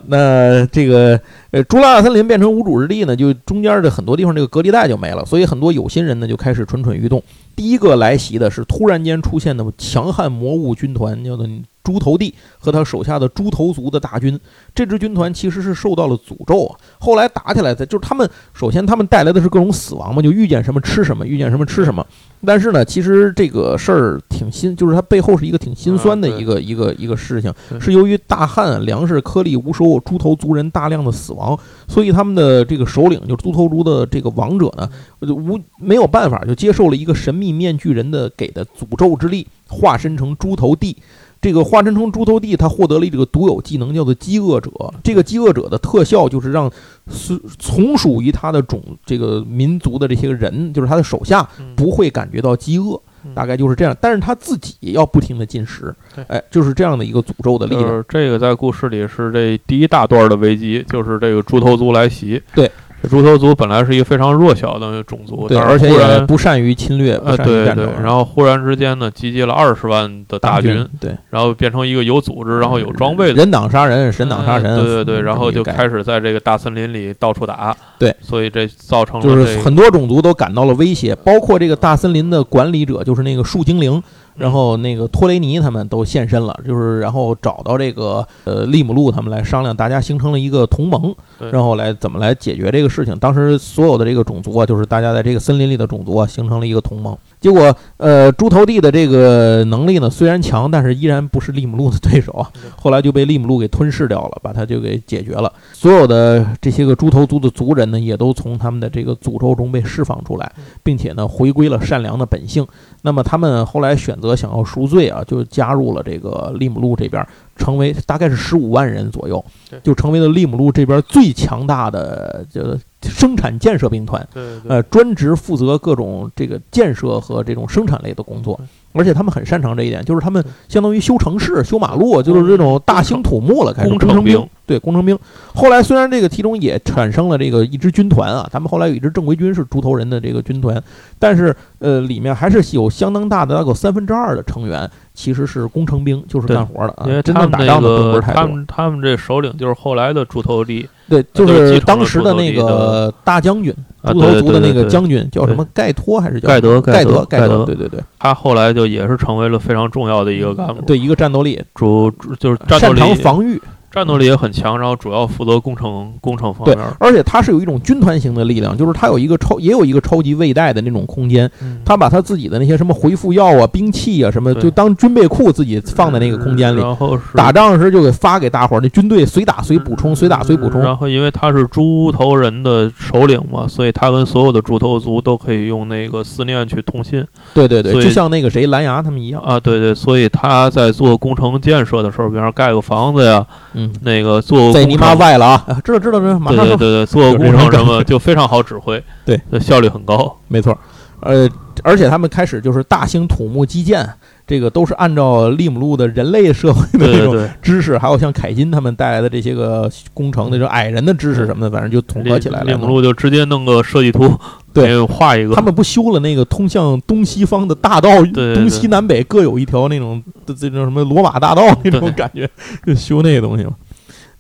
[0.08, 1.20] 那这个
[1.52, 7.24] 呃，朱拉大森林变成无主之地呢，就中间的很多地方这个隔离带就没了，所以很多有心人呢就开始蠢蠢欲动。
[7.56, 11.46] 第一个来袭的是突然间出现的强悍魔物军团，叫做
[11.84, 14.40] 猪头帝和他手下的猪头族的大军。
[14.74, 16.78] 这支军团其实是受到了诅咒啊。
[17.00, 22.06] 后来打起来的，就是他们首先他们带来的是各种死亡嘛，就遇见什么吃什么，遇见什么吃什么。
[22.46, 31.58] 但是呢，其实这个事儿挺心，就是它背后是一个挺心酸的一个、一个一个事情，是由于大旱，粮食颗粒无收，猪头族人大量的死亡，
[31.88, 34.90] 所以他们的这个首领就是猪头族的这个王者呢，
[35.22, 40.98] 就无没有办法，就接受了一个神秘面具人的给的诅咒之力，化身成猪头帝。
[41.42, 44.70] 这个化身成猪头帝，他获得了这个独有技能，叫做饥饿者。
[45.02, 46.70] 这个饥饿者的特效就是让
[47.10, 53.96] 是从属于他的种这个民族的这些人，就是他的手下，嗯不会感觉到饥饿，嗯大概就是这样。
[54.00, 57.88] 但是他自己要不停的进食对，哎，就是这样的一个诅咒的力量。
[57.88, 62.42] 就是这个在故事里是这第一大段的危机，就是这个猪头族来袭。
[62.54, 73.34] 对，这猪头族本来是一个非常弱小的种族，对，而且也不善于侵略，对对，，然后忽然之间呢，集结了二十万的大军，对，然后变成一个有组织，然后有装备的。
[73.36, 84.04] 人挡杀人，神挡杀嗯神，对对对，然后就开始，在这个大森林里到处打，对，所以这造成了就是很多种族都感到了威胁，包括这个大森林的管理者，就是那个树精灵，嗯
[84.36, 91.14] 然后那个托雷尼他们都现身了，就是然后找到这个呃利姆路他们来商量，大家形成了一个同盟，
[91.52, 93.18] 然后来怎么来解决这个事情。
[93.20, 97.18] 当时所有的这个种族啊，就是大家在这个森林里的种族啊，形成了一个同盟。
[97.40, 102.50] 结果呃，猪头地的这个能力呢虽然强，但是依然不是利姆路的对手啊。
[102.76, 105.52] 后来就被利姆路给吞噬掉了，把他就给解决了。
[105.74, 110.52] 所有的这些个猪头族的族人呢，也都从他们的这个诅咒中被释放出来，
[110.84, 112.66] 并且呢，回归了善良的本性。
[113.02, 117.26] 那么他们后来选择想要赎罪啊，就加入了这个利姆路这边，
[117.56, 119.44] 成为大概是十五万人左右，
[119.82, 124.28] 就成为了利姆路这边最强大的这个生产建设兵团。
[124.34, 128.60] 对对对呃，专职负责各种这个建设和这种生产类的工作，
[128.94, 134.50] 而且他们很擅长这一点，就是他们相当于修城市、修马路，就是这种大兴土木了，开始工程程兵兵。
[134.66, 135.18] 对，工程兵。
[135.54, 140.82] 后来虽然这个其中也产生了这个一支军团啊，他们后来有一支正规军是猪头人的这个军团，
[141.18, 148.42] 但是呃，里面还是有相当大的，那个三分之二的成员其实是工程兵，就是干活的啊因为，真正打仗的并不个是太多。
[148.42, 158.00] 他们他们这首领就是后来的猪头地，对，就是当时的那个大将军，啊猪头族的那个将军叫什么盖托还是叫盖德盖德盖盖德对对对。
[158.20, 163.60] 他后来就也是成为了非常重要的一个干部，对一个战斗力，主主就是擅长防御，
[163.92, 166.86] 战斗力也很强，然后主要负责工程工程方对面。
[167.00, 176.82] 而且他是有一种军团型的力量，就是他有一个超也有一个超级卫带的那种空间，嗯他把他自己的那些什么回复药啊、兵器啊什么，就当军备库自己放在那个空间里。
[176.82, 180.82] 然后是打仗时就给发给大伙儿，那军队随打随补充，随打随补充。
[180.82, 189.42] 然后因为他是猪头人的首领嘛，所以他跟所有的猪头族都可以用那个思念去通信对对对，就像那个谁蓝牙他们一样。
[189.42, 189.60] 啊。
[189.60, 195.64] 对对，所以他在做工程建设的时候，比方说盖个房子呀，嗯，那个做在你工程妈歪了啊！
[195.68, 196.76] 啊知道知道知道，马上说。
[196.76, 200.36] 对对对对， 做工程什么就非常好指挥， 对，效率很高。
[200.48, 200.78] 没错，
[201.22, 201.48] 呃，
[201.84, 204.08] 而且他们开始就是大兴土木基建，
[204.50, 212.88] 这个都是按照利姆路的人类社会的这种知识，还有像凯金他们带来的这些个工程的这种矮人的知识什么的，反正就统合起来了利姆。
[212.88, 214.28] 路就直接弄个设计图，
[214.74, 215.54] 对画一个。
[215.54, 222.50] 他们不修了那个通向东西方的大道，对东西南北各有一条那种这这种什么罗马大道那种感觉，
[222.84, 223.74] 就修那个东西嘛。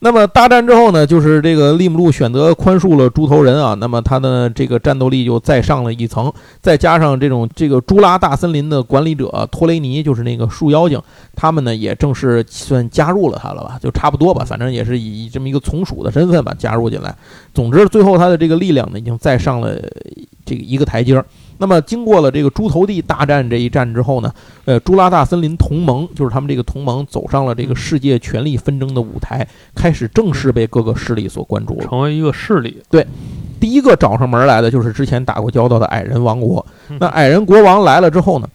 [0.01, 6.31] 那么大战之后呢，就是这个利姆路选择宽恕了猪头人啊，那么他的这个战斗力就再上了一层，
[6.61, 11.01] 再加上这种这个朱拉大森林的管理者托雷尼，就是那个树妖精，
[11.35, 17.13] 他们呢也正式算加入了他了吧，就差不多吧，反正也是以这么一个从属的身份吧加入进来。
[17.53, 19.75] 总之，最后他的这个力量呢，已经再上了
[20.45, 21.25] 这个一个台阶儿。
[21.59, 24.33] 那么，经过了这个猪头地大战这一战之后呢，
[24.65, 31.85] 呃，朱拉大森林同盟就是他们这个同盟走上了这个世界权力纷争的舞台，开始正式被各个势力所关注了。
[31.85, 32.81] 成为一个势力。
[32.89, 33.05] 对
[33.59, 36.97] 第一个找上门来的就是之前打过交道的矮人王国嗯。
[36.99, 38.47] 那矮人国王来了之后呢，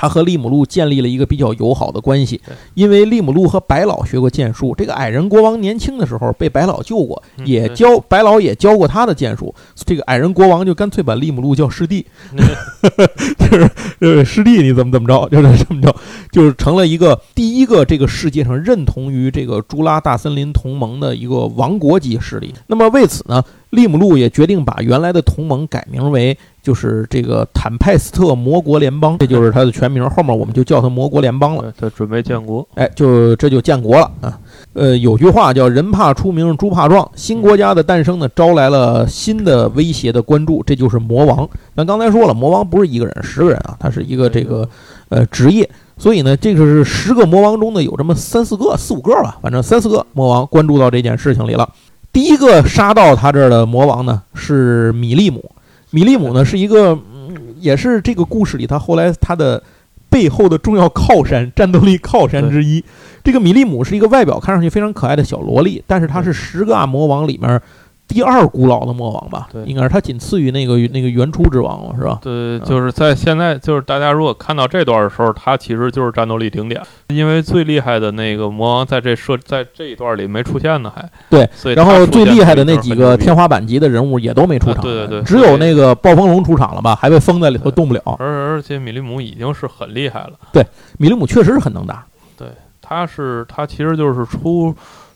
[0.00, 2.40] 他和利姆路建立了一个比较友好的关系，
[2.74, 4.72] 因为利姆路和白老学过剑术。
[4.78, 9.52] 这个矮人国王年轻的时候被白老救过，也教白老也教过他的剑术。
[9.74, 15.92] 这个矮人国王就干脆把利姆路叫师弟， 就是呃师弟你怎么怎么着，就是这么着，
[16.30, 22.54] 就是成了一个第一个这个世界上认同于这个朱拉大森林同盟的一个王国级势力。
[22.68, 30.08] 那么为此呢，利姆路也决定把原来的同盟改名为就是这个坦派斯特魔国联邦，这就是它的全名。
[30.10, 31.62] 后面我们就叫它魔国联邦了。
[31.62, 32.66] 对，他准备建国。
[32.74, 34.38] 哎，就这就建国了啊。
[34.72, 37.08] 呃，有句话叫“人怕出名，猪怕壮”。
[37.14, 41.48] 新国家的诞生呢，招来了新的威胁的关注，这就是魔王。
[41.76, 44.68] 咱刚才说了，魔王不是一个人，十个人啊，他是一个这个
[45.10, 45.68] 呃职业。
[45.96, 51.68] 所以呢，这个是十个魔王中呢有这么三四个、四五个吧，反正三四个魔王关注到这件事情里了。
[52.12, 55.50] 第一个杀到他这儿的魔王呢是米利姆，
[55.90, 59.62] 米利姆呢是一个，嗯，也是这个故事里他后来他的
[60.10, 62.82] 背后的重要靠山、战斗力靠山之一。
[63.22, 67.60] 这个米利姆是一个外表看上去非常可爱的小萝莉，但是他是十个暗魔王里面
[68.08, 69.62] 第二古老的魔王吧对？
[69.66, 72.18] 应该是他仅次于那个那个原初之王了，是吧？
[72.22, 81.08] 对，就是在现在，就是大家如果看到这段的时候，他其实就是战斗力顶点，因为最厉害的那个魔王在这设在这一段里没出现呢，还。
[81.28, 85.22] 对，所以然后最厉害的那几个天花板级的人物也都没出场，啊对对对。
[85.22, 88.02] 只有那个暴风龙出场了吧，还被封在里头动不了。
[88.18, 90.66] 而而且米利姆已经是很厉害了，对
[90.98, 92.06] 米利姆确实是很能打，
[92.38, 92.48] 对
[92.80, 94.74] 他是他其实就是初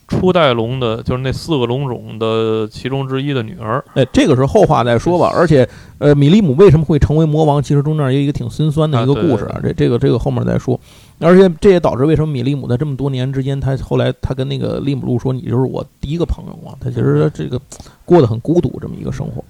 [0.09, 3.83] 初代龙的，就是那四个龙种的其中之一的女儿。
[3.95, 5.33] 哎，这个是后话再说吧。
[5.35, 5.67] 而且，
[5.99, 7.63] 呃，米利姆为什么会成为魔王？
[7.63, 10.79] 其实中间有一个挺心酸的一个故事啊这这个这个后面再说。
[11.19, 17.61] 而且这也导致为什么米利姆在这么多年之间，他后来他跟那个利姆路说：“你就是我第一个朋友啊。”他其实这个
[18.05, 19.43] 过得很孤独这么一个生活。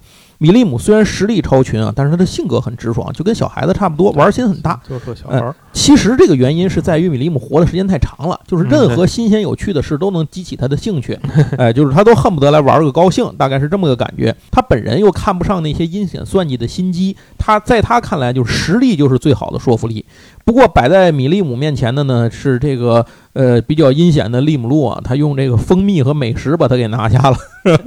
[0.43, 4.77] 米利姆虽然实力超群啊，但是他的性格很直爽，就跟小孩子差不多，玩心很大。
[4.85, 11.17] 就是个小孩儿，其实这个原因是在于米利姆活的时间太长了，就是任何新鲜有趣的事都能激起他的兴趣，
[11.57, 14.35] 哎，就是他都恨不得来玩个高兴，大概是这么个感觉。
[14.51, 20.05] 他本人又看不上那些阴险算计的心机，他在他看来就是实力就是最好的说服力。
[20.45, 27.37] 不过摆在米利姆面前的呢是这个呃比较阴险的利姆路啊，他用这个蜂蜜和美食把他给拿下了，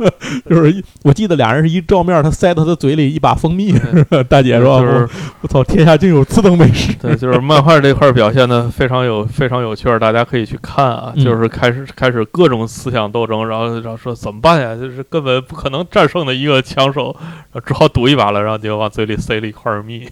[0.48, 3.74] 就是一我记得俩人是一照面，他塞到他嘴里一把蜂蜜，
[4.28, 5.08] 大姐说，就是
[5.42, 6.94] 我操，天下竟有此等美食。
[6.94, 11.12] 对， 就是漫画这块表现的非常有非常有趣儿，大家可以去看啊。
[11.14, 14.74] 嗯就是开始开始各种思想斗争，然后然后说怎么办呀？
[14.74, 17.14] 就是根本不可能战胜的一个枪手，
[17.52, 20.08] 然后只好赌一把了，然后就往嘴里塞了一块蜜。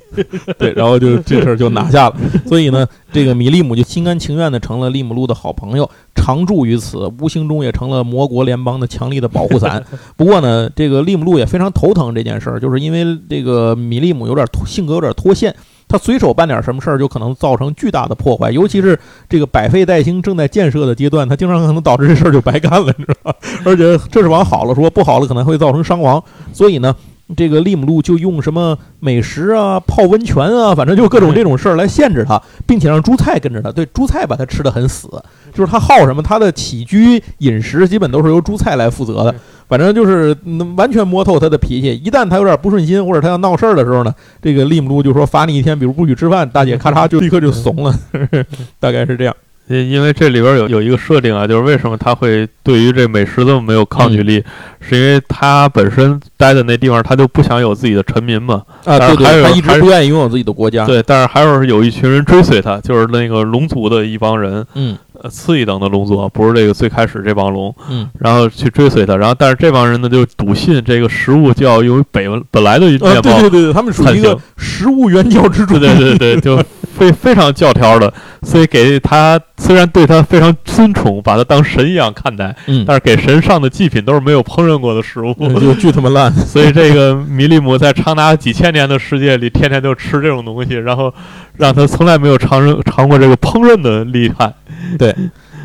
[0.59, 2.17] 对，然后就这事儿就拿下了。
[2.47, 9.83] 所以呢，这个米利姆就心甘情愿的成了利姆路的好朋友，常驻于此，无形中也成了魔国联邦的强力的保护伞。
[10.17, 15.55] 不过呢，这个利姆路也非常头疼这件事儿，就是因为这个米利姆有点脱性格有点脱线。
[15.87, 23.39] 他随手办点什么事儿，就可能造成巨大的破坏，尤其是这个百废待兴正在建设的阶段，他经常可能导致这事儿就白干了，你知道吧？
[23.67, 26.21] 而且这是往好了说，不好了可能会造成伤亡。
[26.55, 26.97] 所以呢，
[27.37, 33.73] 这个利姆路就用什么美食啊、泡温泉啊，反正就各种这种事儿来限制他，并且让朱菜跟着他。
[33.73, 35.09] 对，朱菜把他吃的很死，
[35.53, 39.35] 就是他好什么，他的起居饮食基本都是由朱菜来负责的。
[39.67, 41.95] 反正就是能完全摸透他的脾气。
[42.05, 47.95] 一旦他有点不顺心，或者他要闹事儿的时候呢，这个利姆路就说罚你一天，比如不许吃饭，大姐咔嚓就立刻就怂了，
[48.79, 49.35] 大概是这样。
[49.67, 54.43] 因因为这里边有有一个设定啊，就是为什么他会对于这美食这么没有抗拒力，
[54.81, 58.63] 是因为他本身待的那地方他就不想有自己的臣民嘛。
[58.85, 60.85] 啊，对对，他一直不愿意拥有自己的国家。
[60.85, 64.67] 对，但是还是有一群人追随他，就是那个龙族的一帮人。
[64.75, 64.97] 嗯。
[65.23, 76.61] 呃，次一等的龙族，不是这个最开始这帮龙，嗯，然后去追随他，然后但是这帮人呢就笃信这个食物就要由于本本来的面包，对对对，他们属于一个食物原教之主，对对对，就
[76.97, 91.13] 非非常教条的，所以给他虽然对他非常尊崇，把他当神一样看待，嗯，但是给神上的祭品都是没有烹饪过的食物，就巨他妈烂，所以这个米利姆在长达几千年的世界里，天天就吃这种东西，然后
[91.57, 94.53] 让他从来没有尝尝过这个烹饪的厉害，
[94.99, 95.15] 对。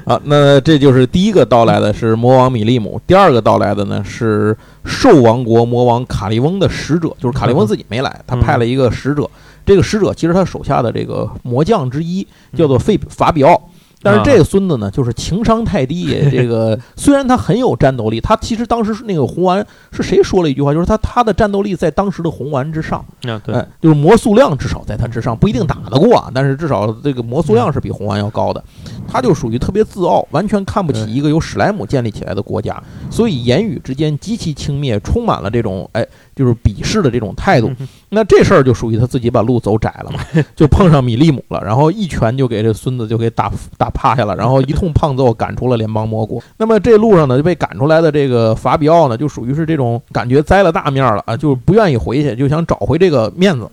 [0.06, 9.30] 啊，那这就是第一个到来的是魔王米利姆，第二个到来的呢是兽王国魔王卡利翁的使者，就是卡利翁自己没来，他派了一个使者，
[9.70, 13.61] 这个使者其实他手下的这个魔将之一叫做费法比奥。
[14.01, 16.07] 但是这个孙子呢，就是情商太低。
[16.32, 23.05] 这个 虽然他很有战斗力，他其实当时那个红丸是谁说了一句话，就是他他的战斗力在当时的红丸之上。
[23.28, 28.63] 啊，对，就是魔速量至少在他之上，不一定打得过啊，但是至少这个魔速量是比红丸要高的。
[29.05, 36.07] 他就属于特别自傲，完全看不起一个由史莱姆建立起来的国家，所以言语之间极其轻蔑，充满了这种哎。
[36.40, 37.70] 就是鄙视的这种态度，
[38.08, 40.22] 那这事儿就属于他自己把路走窄了嘛，
[40.56, 46.42] 就碰上米利姆了，然后一拳就给这孙子就给打打趴下了，然后一通胖揍赶出了联邦魔国。
[46.56, 53.70] 那么这路上呢就被赶出来的这个法比奥呢，就属于是这种感觉栽了大面了啊，就不愿意回去，就想找回这个面子。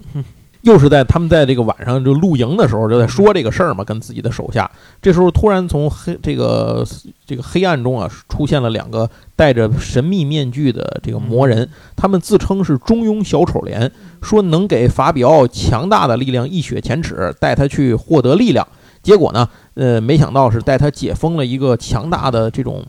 [0.66, 4.68] 又是在他们在这个晚上就露营的时候，就在说这个事儿嘛，跟自己的手下。
[5.00, 6.84] 这时候突然从黑这个
[7.24, 18.66] 这个黑暗中啊，出现了两个戴着神秘面具的这个魔人，他们自称是中庸小丑连，说能给法比奥强大的力量一雪前耻，带他去获得力量。
[19.04, 22.84] 结果呢，呃，没想到是带他解封了一个强大的这种。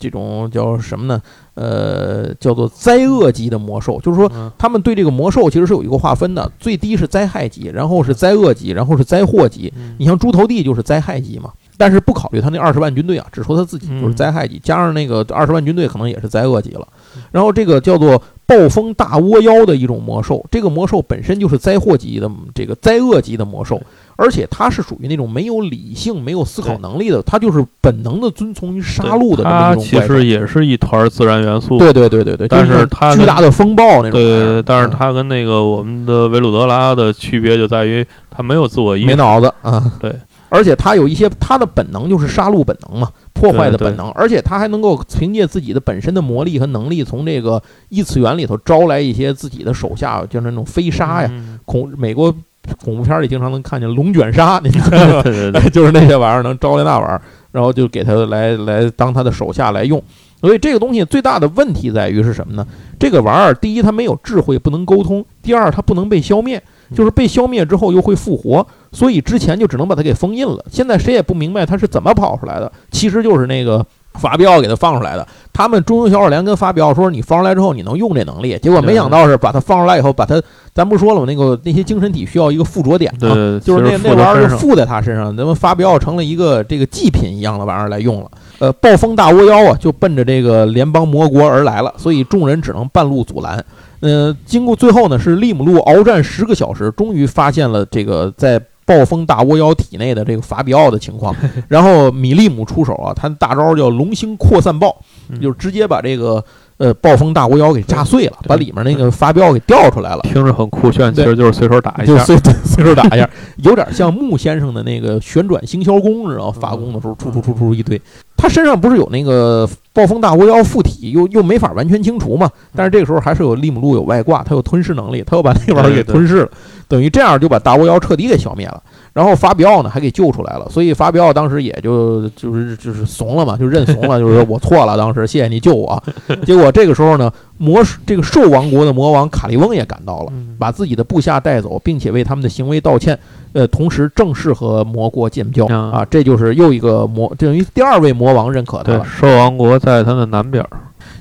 [0.00, 1.22] 这种叫什么呢？
[1.54, 9.70] 呃，叫做灾厄级的魔兽，就是说他们对这个魔兽其实是有一个划分的，最低是灾害级，然后是灾厄级，然后是灾祸级。
[9.98, 16.88] 你像猪头地就是灾害级嘛，但是不考虑他那二十万军队啊，只说他自己就是灾害级，加上那个二十万军队可能也是灾厄级了。
[17.30, 23.78] 然后这个叫做暴风大窝妖的一种魔兽，这个魔兽本身就是灾祸级的这个灾厄级的魔兽。
[24.22, 31.78] 而且他是属于那种没有理性、没有思考能力的，他就是本能的遵从于杀戮的这么一种其实也是一团自然元素。
[31.78, 32.46] 对对对对对。
[32.46, 34.10] 但是他巨大的风暴那种。
[34.10, 34.62] 对对对。
[34.62, 39.90] 但是他跟那个我们的维鲁德拉的区别就在于，他没有自我意识，没脑子啊。
[39.98, 40.14] 对。
[40.50, 44.10] 而且他有一些他的本能就是杀戮本能嘛，破坏的本能。
[44.10, 51.30] 而且他还能够凭借自己的本身的魔力和能力，从这个异次元里头招来一些自己的手下，就是那种飞沙呀，
[51.64, 52.34] 恐美国。
[52.84, 55.22] 恐怖片里经常能看见龙卷沙，你知道吗？
[55.72, 57.20] 就是那些玩意儿能招来那玩意儿，
[57.52, 60.02] 然后就给他来来当他的手下来用。
[60.40, 62.66] 所以这个东西最大的问题在于是什么呢？
[62.98, 66.62] 这个玩意儿，第一它没有智慧，不能沟通；第二它不能被消灭，
[66.94, 68.66] 就是被消灭之后又会复活。
[68.92, 70.64] 所以之前就只能把它给封印了。
[70.70, 73.84] 现在谁也不明白它是怎么跑出来的，其实就是那个。
[74.14, 80.42] 法比奥给他放出来的，他们中庸小丑连跟法比奥说：“你放出来之后，你能用这能力。”结果没想到是把他放出来以后，把他，
[80.74, 81.26] 咱不说了吗？
[81.26, 88.30] 那个那些精神体需要一个附着点啊，就是那那玩意儿就附在他身上，咱们法比奥成了一个这个祭品一样的玩意儿来用了。
[88.58, 93.64] 呃，暴风大窝妖啊，就奔着这个联邦魔国而来了，所以众人只能半路阻拦。
[94.00, 98.60] 呃，经过最后呢，是利姆路鏖战十个小时，终于发现了这个在。
[98.90, 101.32] 暴风大窝妖体内的这个法比奥的情况，
[101.68, 105.00] 然后米利姆出手啊，他大招叫龙星扩散爆，
[105.40, 106.44] 就是直接把这个
[106.78, 110.22] 呃暴风大窝妖给炸碎了，把里面那个法比奥给调出来了。
[110.24, 112.36] 听着很酷炫，其实就是随手打一下，就随
[112.66, 118.00] 随手打一下，有点像木先生的那个旋转星霄弓，知道发功的时候出出出出一堆。
[118.36, 122.48] 他身上不是有那个暴风大巫妖附体，又又没法完全清除嘛？
[122.74, 126.50] 但是这个时候还是有利姆路有外挂，他有吞噬能力，他又把那玩意儿给吞噬了。
[126.86, 128.82] 等于这样就把大巫妖彻底给消灭了，
[129.12, 136.02] 然后法比奥呢还给救出来了，所以法比奥当时也就就是就是怂了嘛，就认怂了，就是说我错了，当时谢谢你救我。
[136.44, 143.16] 结果这个时候呢，魔这个兽王国的魔王卡利翁也赶到了，把自己的部下带走，并且为他们的行为道歉，
[143.52, 149.04] 呃，同时正式和魔国建交啊，这就是又一个魔，等于第二位魔王认可他了。
[149.04, 150.64] 兽王国在他的南边。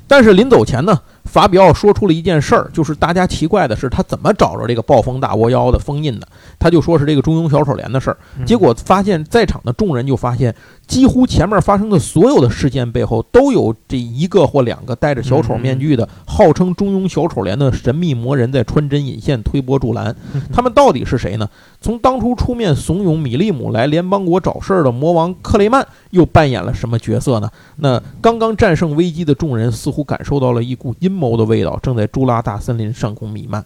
[0.08, 6.28] 但是临走前呢，法比奥说出了一件事儿，就是大家奇怪的是他怎么找着这个暴风大窝妖的封印的？
[6.58, 8.18] 他就说是这个中庸小丑莲的事儿。
[8.40, 10.54] 嗯结果发现，在场的众人就发现，
[10.90, 20.14] 几乎前面发生的所有的事件背后，都有这一个或两个戴着小丑面具的，号称中庸小丑连的神秘魔人在穿针引线、推波助澜。
[20.52, 21.48] 他们到底是谁呢？
[21.80, 27.48] 从当初出面怂恿米利姆来联邦国找事儿的魔王克雷曼，又扮演了什么角色呢？
[27.76, 33.64] 那刚刚战胜危机的众人似乎感受到了一股阴谋的味道，正在朱拉大森林上空弥漫。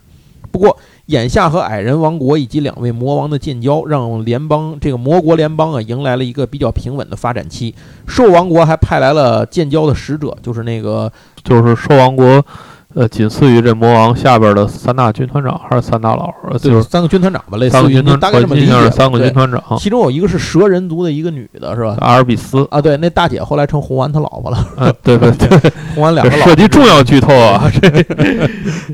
[0.54, 0.78] 不过，
[1.08, 7.74] 眼下和矮人王国以及两位魔王的建交，让联邦这个魔国联邦啊迎来了一个比较平稳的发展期。
[8.06, 11.12] 兽王国还派来了建交的使者，就是那个
[11.44, 12.46] 就是兽王国，
[12.96, 16.32] 呃，仅次于这魔王下边的三大军团长还是三大佬？
[16.50, 18.92] 呃就是三个军团长吧，类似于大概这么理解。
[18.92, 21.98] 三个军团长，其中有一个是蛇人族的一个女的，是吧？
[22.02, 27.88] 阿尔比斯，啊，对，那大姐后来成红丸他老婆了，啊，对对对， 红丸两个老 涉及重要剧透啊， 这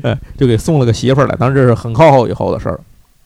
[0.02, 2.80] 哎，就给送了个媳妇儿来，当然这是很靠后以后的事儿了。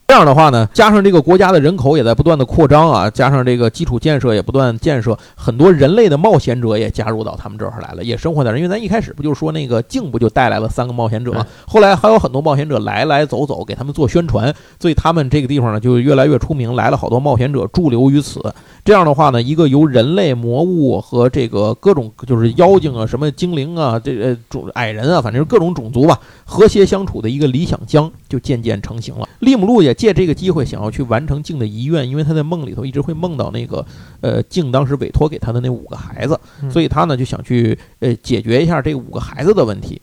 [0.06, 8.59] 这样的话呢，加上这个国家的人口也在不断的扩张啊，加上这个基础建设也不断建设，很多人类的冒险者也加入到他们这儿来了，也生活在这儿。
[8.59, 11.44] 因为咱一开始不就是说那个静不就带来了三个冒险者吗？
[11.66, 18.40] 后来还有很多冒险者来来走走，给他们做宣传，所以他们这个地方呢就越来越出名，来了好多冒险者驻留于此。
[18.85, 29.28] 这样的话呢，一个由人类、魔物和这个各种就是妖精啊、什么精灵啊、这呃种矮人啊，反正各种种族吧，和谐相处的一个理想乡就渐渐成型了。
[29.39, 33.86] 利姆路也借这个机会想要去完成静的遗愿，因为他在梦里头一直会梦到那个
[34.23, 40.02] 呃静当时委托给他的那五个孩子，嗯所以他呢就想去呃解决一下这五个孩子的问题。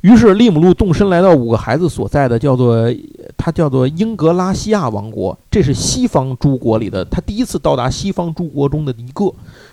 [0.00, 2.90] 于是利姆路动身来到五个孩子所在的叫做
[3.36, 9.30] 他叫做英格拉西亚王国，这是西方诸国里的他第一次到达西方诸国中的一个。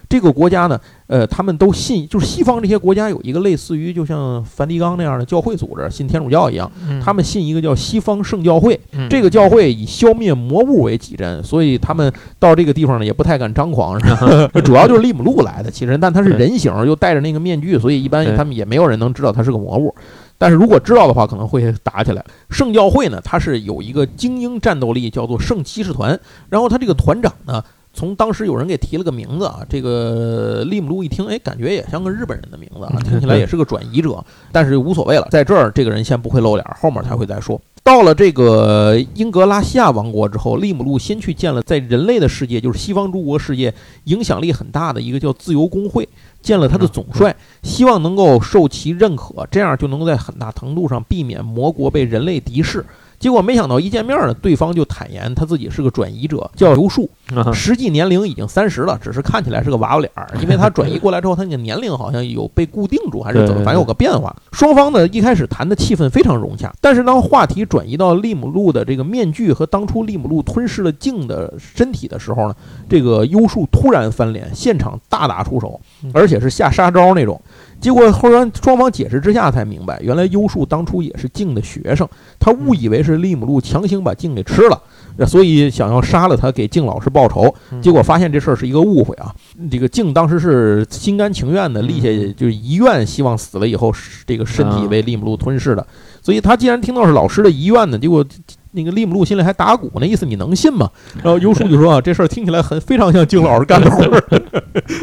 [0.09, 6.71] 这个国家呢，呃，他们都信，就是西方这些国家有一个类似于就像梵蒂冈那样的教会组织，信天主教一样，
[7.03, 8.80] 他们信一个叫西方圣教会。
[8.91, 19.93] 嗯这个教会以消灭魔物为己任，所以他们到这个地方呢也不太敢张狂，是吧 主要就是利姆路来的，其实，但他是人形，又戴着那个面具，所以一般他们也没有人能知道他是个魔物。
[20.38, 22.25] 但是如果知道的话，可能会打起来。
[22.49, 26.19] 圣教会呢，它是有一个精英战斗力，叫做圣骑士团。
[26.49, 27.63] 然后他这个团长呢，
[27.94, 37.61] 从当时有人给提了个名字啊，这个利姆路一听，哎，感觉也像个日本人的名字啊，听起来也是个转移者，但是无所谓了，在这儿这个人先不会露脸，后面才会再说。
[37.84, 43.72] 到了这个英格拉西亚王国之后，利姆路先去见了在人类的世界，就是西方诸国世界
[44.06, 46.07] 影响力很大的一个叫自由工会，
[46.41, 52.84] 见了他的总帅，希望能够受其认可，这样就能够在很大程度上避免魔国被人类敌视。
[53.24, 64.36] 结果没想到一见面呢，对方就坦言他自己是个转移者，叫刘树，啊实际年龄已经三十了，只是看起来是个娃娃脸儿，因为他转移过来之后，他那个年龄好像有被固定住，还是怎么，反正有个变化。
[64.52, 72.56] 双方呢一开始谈的气氛非常融洽，但是当话题转移到利姆路的这个面具和当初利姆路吞噬了镜的身体的时候呢，
[72.90, 75.80] 这个优树突然翻脸，现场大打出手，
[76.14, 77.40] 而且是下杀招那种。
[77.84, 82.07] 结果后来双方解释之下才明白，原来优树当初也是静的学生，
[82.39, 84.81] 他误以为是利姆路强行把静给吃了，
[85.27, 87.53] 所以想要杀了他给静老师报仇。
[87.81, 89.35] 结果发现这事儿是一个误会啊！
[89.69, 92.07] 这个静当时是心甘情愿的立下
[92.38, 93.93] 就是遗愿，希望死了以后
[94.26, 95.85] 这个身体被利姆路吞噬的。
[96.22, 98.26] 所以他既然听到是老师的遗愿呢，结果
[98.72, 100.89] 那个利姆路心里还打鼓，那意思你能信吗？
[101.22, 104.23] 然后优树就说啊，这事儿听起来很非常像静老师干的活儿，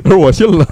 [0.02, 0.66] 他 说我信了。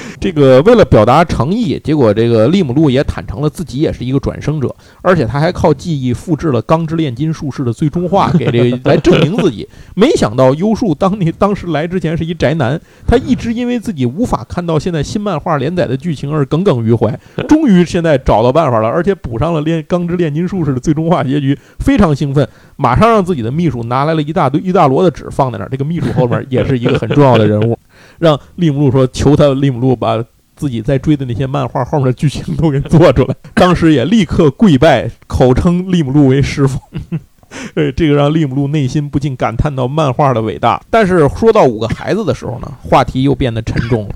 [0.20, 9.68] 这个为了表达诚意，结果这个利姆路也坦诚了自己也是一个转生者，而且他还靠记忆复制了钢之炼金术士的最终话，给这个 来证明自己。
[9.94, 17.18] 没想到优树当年当时来之前是一宅男，他一直因为自己无法看到现在新漫画连载的剧情而耿耿于怀，
[17.48, 22.46] 终于现在找到办法了，而且补上了炼钢之炼金术士的最终话结局，非常兴奋，
[22.76, 27.78] 马上让自己的秘书拿来了一大堆一大摞的纸放在那儿，这个秘书后面也是一个很重要的人物，
[28.18, 30.24] 让利姆路说求他利姆路把。
[30.58, 36.80] 自己在追的那些漫画后面的剧情都给做出来， 当时也立刻跪拜，口称利姆路为师傅。
[37.76, 40.82] 呃，这个让利姆路内心不禁感叹到漫画的伟大。
[40.90, 44.14] 但是说到五个孩子的时候呢，话题又变得沉重了。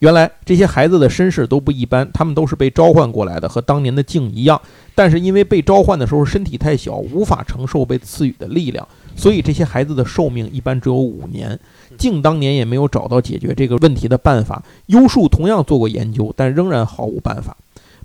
[0.00, 4.60] 原来这些孩子的身世都不一般，他们都是被召唤过来的，和当年的静一样。
[4.94, 8.86] 但是因为被召唤的时候身体太小，无法承受被赐予的力量，
[9.18, 11.58] 所以这些孩子的寿命一般只有五年。
[11.98, 14.62] 静当年也没有找到解决这个问题的办法。
[14.86, 17.56] 优树同样做过研究，但仍然毫无办法。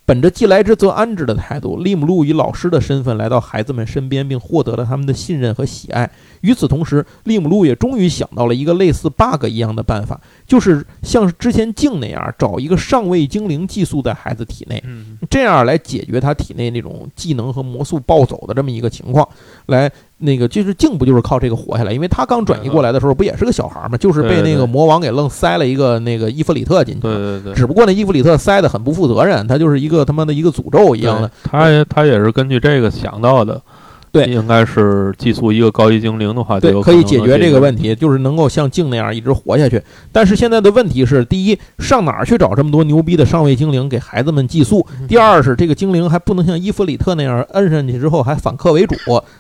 [0.05, 6.09] 本着既来之则安之的态度，利姆路以老师的身份来到孩子们身边，并获得了他们的信任和喜爱。
[6.41, 19.25] 与此同时，利姆路也终于想到了一个类似 bug 一样的办法，就是像之前镜那样，找一个上位精灵寄宿在孩子体内，嗯，这样来解决他体内那种技能和魔术暴走的这么一个情况。
[19.67, 19.89] 来，
[20.23, 21.91] 那个就是静不就是靠这个活下来？
[21.91, 27.01] 因为他刚转移过来的时候，不也是个小孩嘛，就是被那个魔王给愣塞了一个那个伊弗里特进去。
[27.01, 31.29] 对对对，只不过那伊弗里特塞的很不负责任，他就是一个他妈的一个诅咒一样的。
[31.43, 33.61] 他也他也是根据这个想到的。
[34.13, 39.81] 对，应该是寄宿一个高级精灵的话，对，可以解决这个问题，就是能够像镜那样一直活下去。
[40.11, 44.85] 但是现在的问题是：第一，上哪儿去找这么多牛逼的上位精灵给孩子们寄宿？
[45.07, 48.95] 第二是这个精灵还不能像伊弗里特那样摁上去之后还反客为主，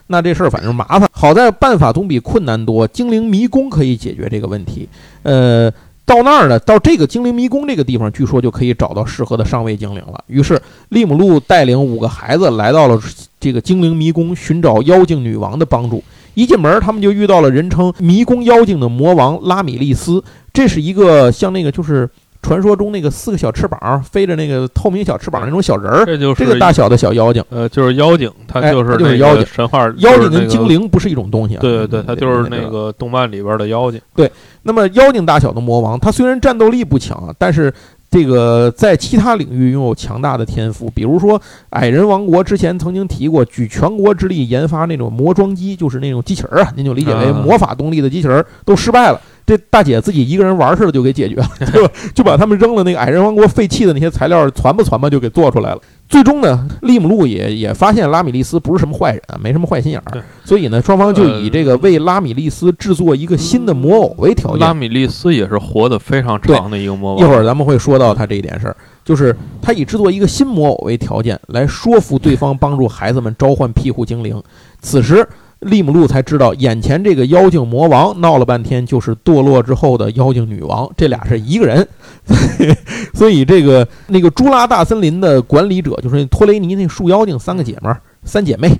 [0.07, 1.07] 那这事儿反正麻烦。
[1.11, 4.89] 好在办法总比困难多，精灵迷宫可以解决这个问题。
[5.21, 5.71] 呃。
[6.05, 10.21] 到那儿呢，到这个精灵迷宫这个地方，据说就可以找到适合的上位精灵了。
[10.27, 12.99] 于是利姆路带领五个孩子来到了
[13.43, 16.01] 这个精灵迷宫，寻找妖精女王的帮助。
[16.33, 20.23] 一进门，他们就遇到了人称迷宫妖精的魔王拉米利斯。
[20.53, 22.09] 这是一个像那个就是
[22.41, 27.43] 传说中那个四个小翅膀飞着那个透明小翅膀那种小人儿，这就是这个大小的小妖精。
[27.49, 29.45] 呃，就是妖精，它就是就是妖精。
[29.45, 31.59] 神话妖精跟精灵不是一种东西啊。
[31.59, 33.99] 对对对，它就是那个动漫里边的妖精。
[34.15, 34.31] 对。
[34.63, 37.71] 那么妖精大小的魔王，他虽然战斗力不强，但是
[38.13, 40.87] 这个在其他领域拥有强大的天赋。
[40.91, 41.41] 比如说，
[41.71, 49.19] 矮人王国之前曾经提过，举全国之力研发那种魔装机，就是那种机器人啊，您就理解为魔法动力的机器人，都失败了。
[49.47, 51.91] 这大姐自己一个人玩似的就给解决了，对吧？
[52.13, 55.81] 就把他们扔了那个矮人王国废弃的那些材料传吧传吧就给做出来了。
[56.09, 64.59] 最终呢，利姆路也也发现拉米利斯不是什么坏人，没什么坏心眼儿，所以呢，双方就以这个为拉米利斯制作一个新的魔偶为条件。
[64.59, 67.19] 拉米利斯也是活得非常长的一个魔偶。
[67.19, 74.41] 一会儿咱们会说到他这一点事儿，就是他以制作一个新魔偶为条件来说服对方帮助孩子们召唤庇护精灵。
[74.81, 75.27] 此时。
[75.63, 81.87] 利姆路才知道，眼前这个妖精魔王闹了半天，就是堕落之后的妖精女王，这俩是一个人。
[83.13, 88.71] 所以，这个那个朱拉大森林的管理者，就是托雷尼那树妖精三个姐们儿、三姐妹。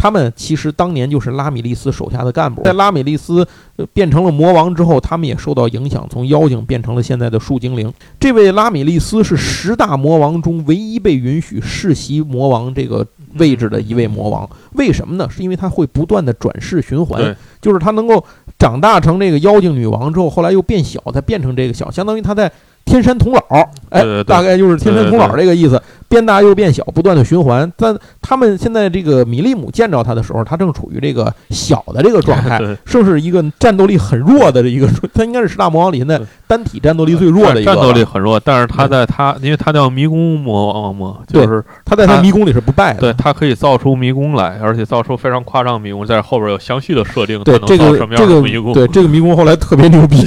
[0.00, 3.44] 他们其实当年就是拉米利斯手下的干部，在拉米利斯
[3.92, 7.92] 变成了魔王之后，他们也受到影响，从妖精变成了现在的树精灵。
[8.20, 14.48] 这位拉米利斯是十大魔王中唯一被允许世袭魔王这个位置的一位魔王。
[14.72, 15.28] 为什么呢？
[15.30, 18.24] 是因为他会不断的转世循环，就是他能够
[18.58, 22.50] 长大成这个妖精女王之后，后来又变小，再变成这个小，相当于他在。
[22.84, 25.78] 天山童姥，哎，大概就是天山童姥这个意思，
[26.08, 27.70] 变大又变小，不断的循环。
[27.76, 37.74] 但他们现在这个米利姆见着他的时候，他正处于这个小的这个状态， 正是一个战斗力很弱的一个，他应该是十大魔王里现在单体战斗力最弱的一个。
[37.74, 47.42] 战斗力很弱，但是他在他，因为他叫迷宫魔王嘛，就是他在他迷宫里是不败的，对他可以造出迷宫来，而且造出非常夸张迷宫，在后边有详细的设定。
[47.44, 50.24] 对这个这个迷宫，对这个迷宫后来特别牛逼。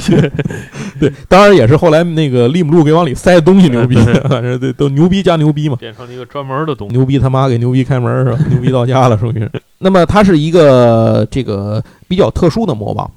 [1.00, 3.96] 对，当然也是后来那个利姆路给往里塞东西牛逼，
[4.28, 8.38] 反正都都牛逼加牛逼嘛，变成了一个专门的东西，牛逼他妈给牛逼开门是吧？
[8.50, 9.50] 牛逼到家了，属于是。
[9.78, 13.10] 那么它是一个这个比较特殊的魔王，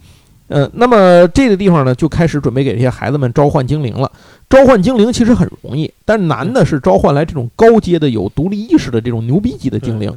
[0.48, 4.11] 呃，那么这个地方呢就开始准备给这些孩子们召唤精灵了。
[4.49, 10.11] 召唤精灵其实很容易，但难的是召唤来这种高阶的有独立意识的这种牛逼级的精灵。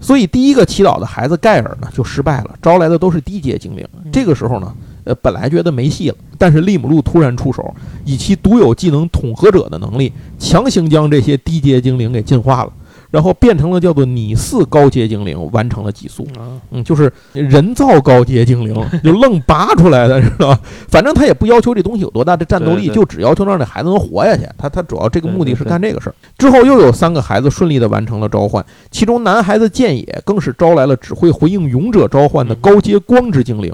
[0.00, 3.86] 所以第一个祈祷的孩子盖尔呢就失败了，招来的都是低阶精灵。
[4.12, 4.74] 这个时候呢。
[5.04, 7.74] 呃，本来觉得没戏了，但是利姆路突然出手，
[8.04, 12.72] 以其独有技能统合者的能力，强行将这些低阶精灵给进化了，
[13.14, 16.26] 然后变成了叫做拟似高阶精灵，完成了寄宿。
[16.72, 18.74] 嗯，就是人造高阶精灵，
[19.04, 20.60] 就愣拔出来的，知道吧？
[20.90, 24.42] 反正他也不要求这东西有多大的战斗力，就只要求让这孩子能活下去。
[24.58, 26.14] 他他主要这个目的是干这个事儿。
[26.36, 33.72] 之后又有三个孩子顺利的完成了召唤，其中男孩子剑野更是招来了只会回应勇者召唤的高阶光之精灵。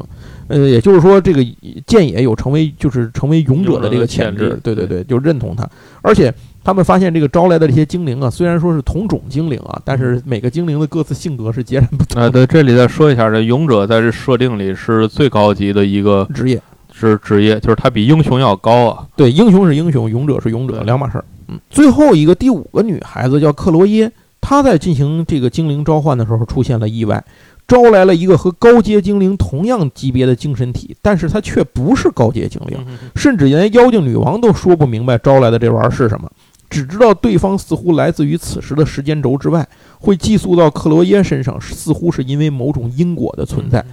[0.48, 1.42] 呃，也就是说，这个
[1.86, 5.64] 剑野有成为就是成为勇者的这个潜质，对对对，就认同他。
[6.02, 12.22] 而且他们发现这个招来的这些精灵啊，虽然说是同种精灵啊，但是每个精灵的各自性格是截然不同。
[12.22, 16.60] 啊，对，这里再说一下，这勇者在这设定里是最高级的一个职业，
[16.92, 19.06] 是职业，就是他比英雄要高啊。
[19.16, 21.24] 对，英雄是英雄，勇者是勇者，两码事儿。
[21.48, 27.24] 嗯，最后一个第五个女孩子叫克罗耶，她在进行这个精灵召唤的时候出现了意外。
[27.66, 32.76] 招来了一个和高阶精灵同样级别的精神体，但是她却不是高阶精灵，
[33.14, 36.28] 甚至连妖精女王都说不明白招来的这玩意儿是什么，
[36.70, 39.68] 只知道对方似乎来自于此时的时间轴之外，
[39.98, 43.84] 会寄宿到克罗耶身上，似乎是因为某种因果的存在。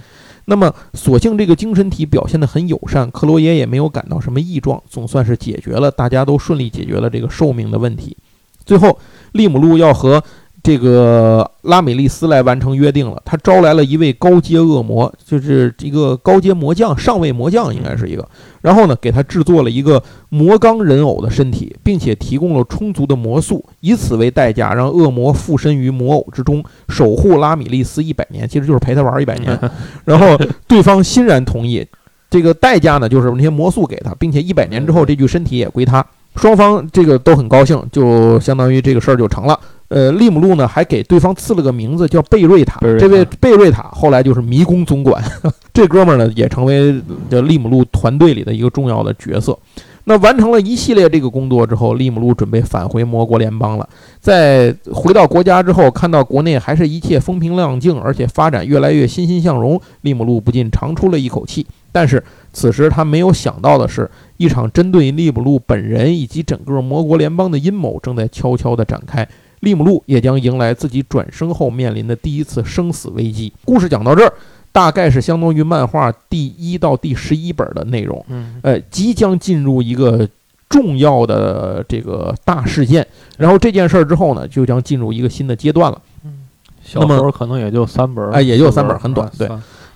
[0.44, 8.16] 那么，所幸这个精神体表现得很友善，克罗耶也没有感到什么异状，总算是解决了，大家都顺利解决了这个寿命的问题。
[8.64, 8.98] 最后，
[9.32, 10.22] 利姆路要和
[10.68, 13.18] 这个拉美利斯来完成约定了。
[13.24, 18.28] 他招来了一位高阶恶魔，就是一个高阶魔将，上位魔将应该是一个。
[18.60, 29.58] 然后呢，给他制作了一个魔钢人偶的身体，并且提供了充足的魔素，以此为代价，让恶魔附身于魔偶之中，守护拉米利斯一百年，其实就是陪他玩一百 年。
[30.04, 31.82] 然后对方欣然同意，
[32.28, 36.04] 这个代价呢，就是那些魔素给他，并且一百年之后这具身体也归他。
[36.36, 39.58] 双方这个都很高兴，就相当于这个事儿就成了。
[39.88, 42.78] 呃，利姆路呢还给对方赐了个名字，叫贝瑞塔。
[42.98, 45.22] 这位贝瑞塔后来就是迷宫总管，
[45.72, 47.00] 这哥们儿呢也成为
[47.30, 49.58] 这利姆路团队里的一个重要的角色。
[50.04, 53.86] 那完成了一系列这个工作之后，利姆路准备返回魔国联邦了。
[54.18, 61.66] 在回到国家之后，看到国内还是一切风平浪静，而且发展越来越欣欣向荣，利姆路不禁长出了一口气。
[61.92, 62.22] 但是
[62.54, 69.26] 此时他没有想到的是，一场针对利姆路本人以及整个魔国联邦的阴谋正在悄悄地展开。
[69.60, 73.52] 利姆路也将迎来自己转生后面临的第一次生死危机。
[73.64, 74.32] 故事讲到这儿，
[74.72, 78.24] 大概是相当于漫画第一到第十一本的内容。
[78.28, 80.28] 嗯，呃，即将进入一个
[80.68, 83.06] 重要的这个大事件，
[83.36, 86.00] 然后这件事儿之后呢，就将进入一个新的阶段了。
[86.24, 86.46] 嗯，
[86.82, 89.30] 小说可能也就三本，哎，也就三本，很短。
[89.38, 89.48] 对。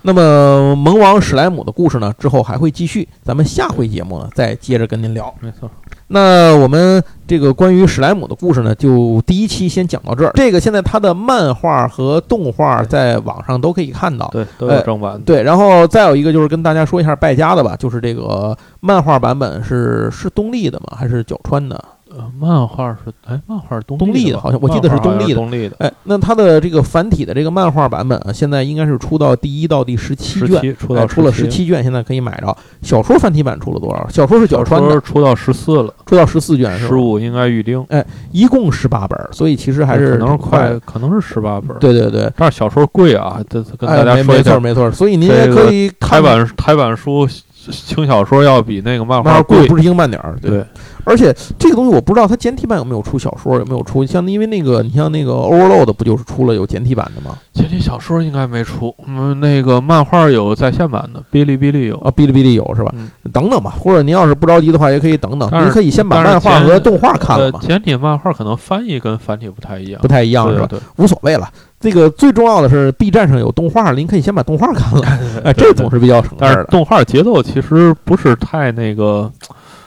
[0.03, 5.33] 那么萌王史莱姆的故事呢，之后还会继续，咱们下回节目呢再接着跟您聊。
[5.39, 5.69] 没错。
[6.07, 10.31] 那我们这个关于史莱姆的故事呢，就第一期先讲到这儿。
[10.35, 15.19] 这个现在它的漫画和动画在网上都可以看到，对，都有正版。
[15.21, 20.97] 对，然后再有一个就是跟大家说一下败家的吧，就是这个漫画版本是是东立的吗？
[20.97, 21.83] 还是角川的？
[22.15, 25.33] 呃，漫画是哎，漫画是东立的，好像我记得是东立的。
[25.33, 32.55] 东立的，哎，那它的这个繁体的这个漫画版本啊，现在应该是出到第一到第十七卷，出到出了十七卷，现在可以买着。
[32.83, 34.07] 小说繁体版出了多少？
[34.09, 37.83] 小说是角川的，出到十四了，出到十四卷，十五应该预定。
[37.89, 41.75] 哎，一共十八本，所以其实还是可能是快，可能是十八本。
[41.79, 44.91] 对对对，但是小说贵啊，这跟大家说一下，没错没错。
[44.91, 47.27] 所以您也可以台版台版书
[47.71, 50.35] 轻小说要比那个漫画贵，不是一个慢点儿。
[50.41, 50.63] 对。
[51.05, 54.05] 而且这个东西我不知道它简体版有没有出小说，有没有出？
[54.05, 57.37] 像因为那个，你像那个 Overload 不就是出了有简体版的吗？
[57.51, 58.95] 简体小说应该没出。
[59.05, 62.95] 嗯，那个漫画有在线版的，哔哩哔哩有啊，哔哩哔哩有是吧？
[63.33, 65.49] 等等吧，或者您要是不着急的话，也可以等等。
[65.51, 67.59] 您可以先把漫画和动画看了嘛。
[67.61, 70.67] 简体漫画可能翻译跟繁体不太一样，不太一样是吧？
[70.69, 71.49] 对，无所谓了。
[71.83, 75.05] 这个最重要的是 B 站上有动画，您可以先把动画看了。
[75.43, 76.65] 哎，这总是比较省事儿的。
[76.65, 79.29] 动画节奏其实不是太那个。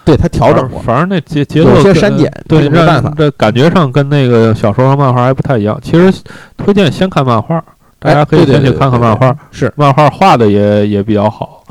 [0.05, 3.12] 对他调整过，反正那节节奏有些删减，对，没办法。
[3.16, 5.77] 这感觉上跟那个小说和漫画还不太一样。
[5.82, 6.23] 其实
[6.56, 7.60] 推荐先看漫画，
[7.98, 11.64] 大家可以先去看看漫画，是漫画画的也也比较好。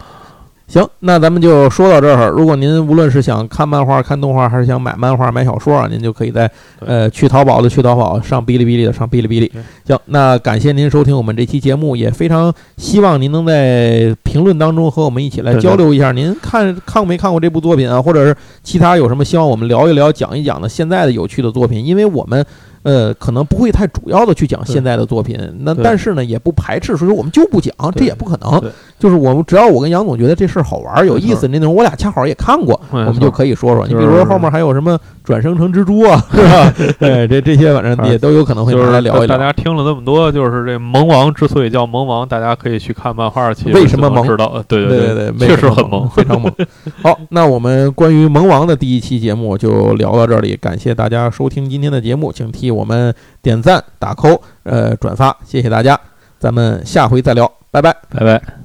[0.67, 2.29] 行，那咱们就说到这儿。
[2.29, 9.51] 如果您无论是想看漫画、看动画，还是想买漫画、买小说啊，您就可以在呃去淘宝的去淘宝，上哔哩哔哩的上哔哩哔哩。
[9.85, 22.43] 行，那感谢您收听我们这期节目，也非常希望您能在评论当中和我们一起来交流一下，您看看没看过这部作品啊，或者是其他有什么希望我们聊一聊、讲一讲的现在的有趣的作品，因为我们。
[22.85, 28.71] 呃，可能不会太主要的去讲现在的作品，那但是呢，也不排斥，所以说我们就不讲，这也不可能。
[28.99, 33.87] 就是我们只要我跟杨总觉得这事儿好玩有意思，那种我俩恰好也看过，我们就可以说说。
[33.87, 36.73] 你比如说后面还有什么转生成蜘蛛啊， 是吧？
[36.99, 39.37] 对， 这这些反正也都有可能会拿来聊一聊。
[39.37, 44.23] 大家听了那么多，就是这萌王之所以叫萌王，大家可以去看漫画，其实为什么萌？
[44.27, 44.63] 知道？
[44.67, 46.53] 对对对对，确实很萌，非常萌。
[47.01, 53.11] 好，那我们关于萌王的第一期节目就聊到这里，感谢大家收听今天的节目，请替我们
[53.41, 53.55] 点。
[53.55, 55.97] 点赞、打 call、呃转发，谢谢大家，
[56.37, 58.64] 咱们下回再聊，拜拜，拜拜。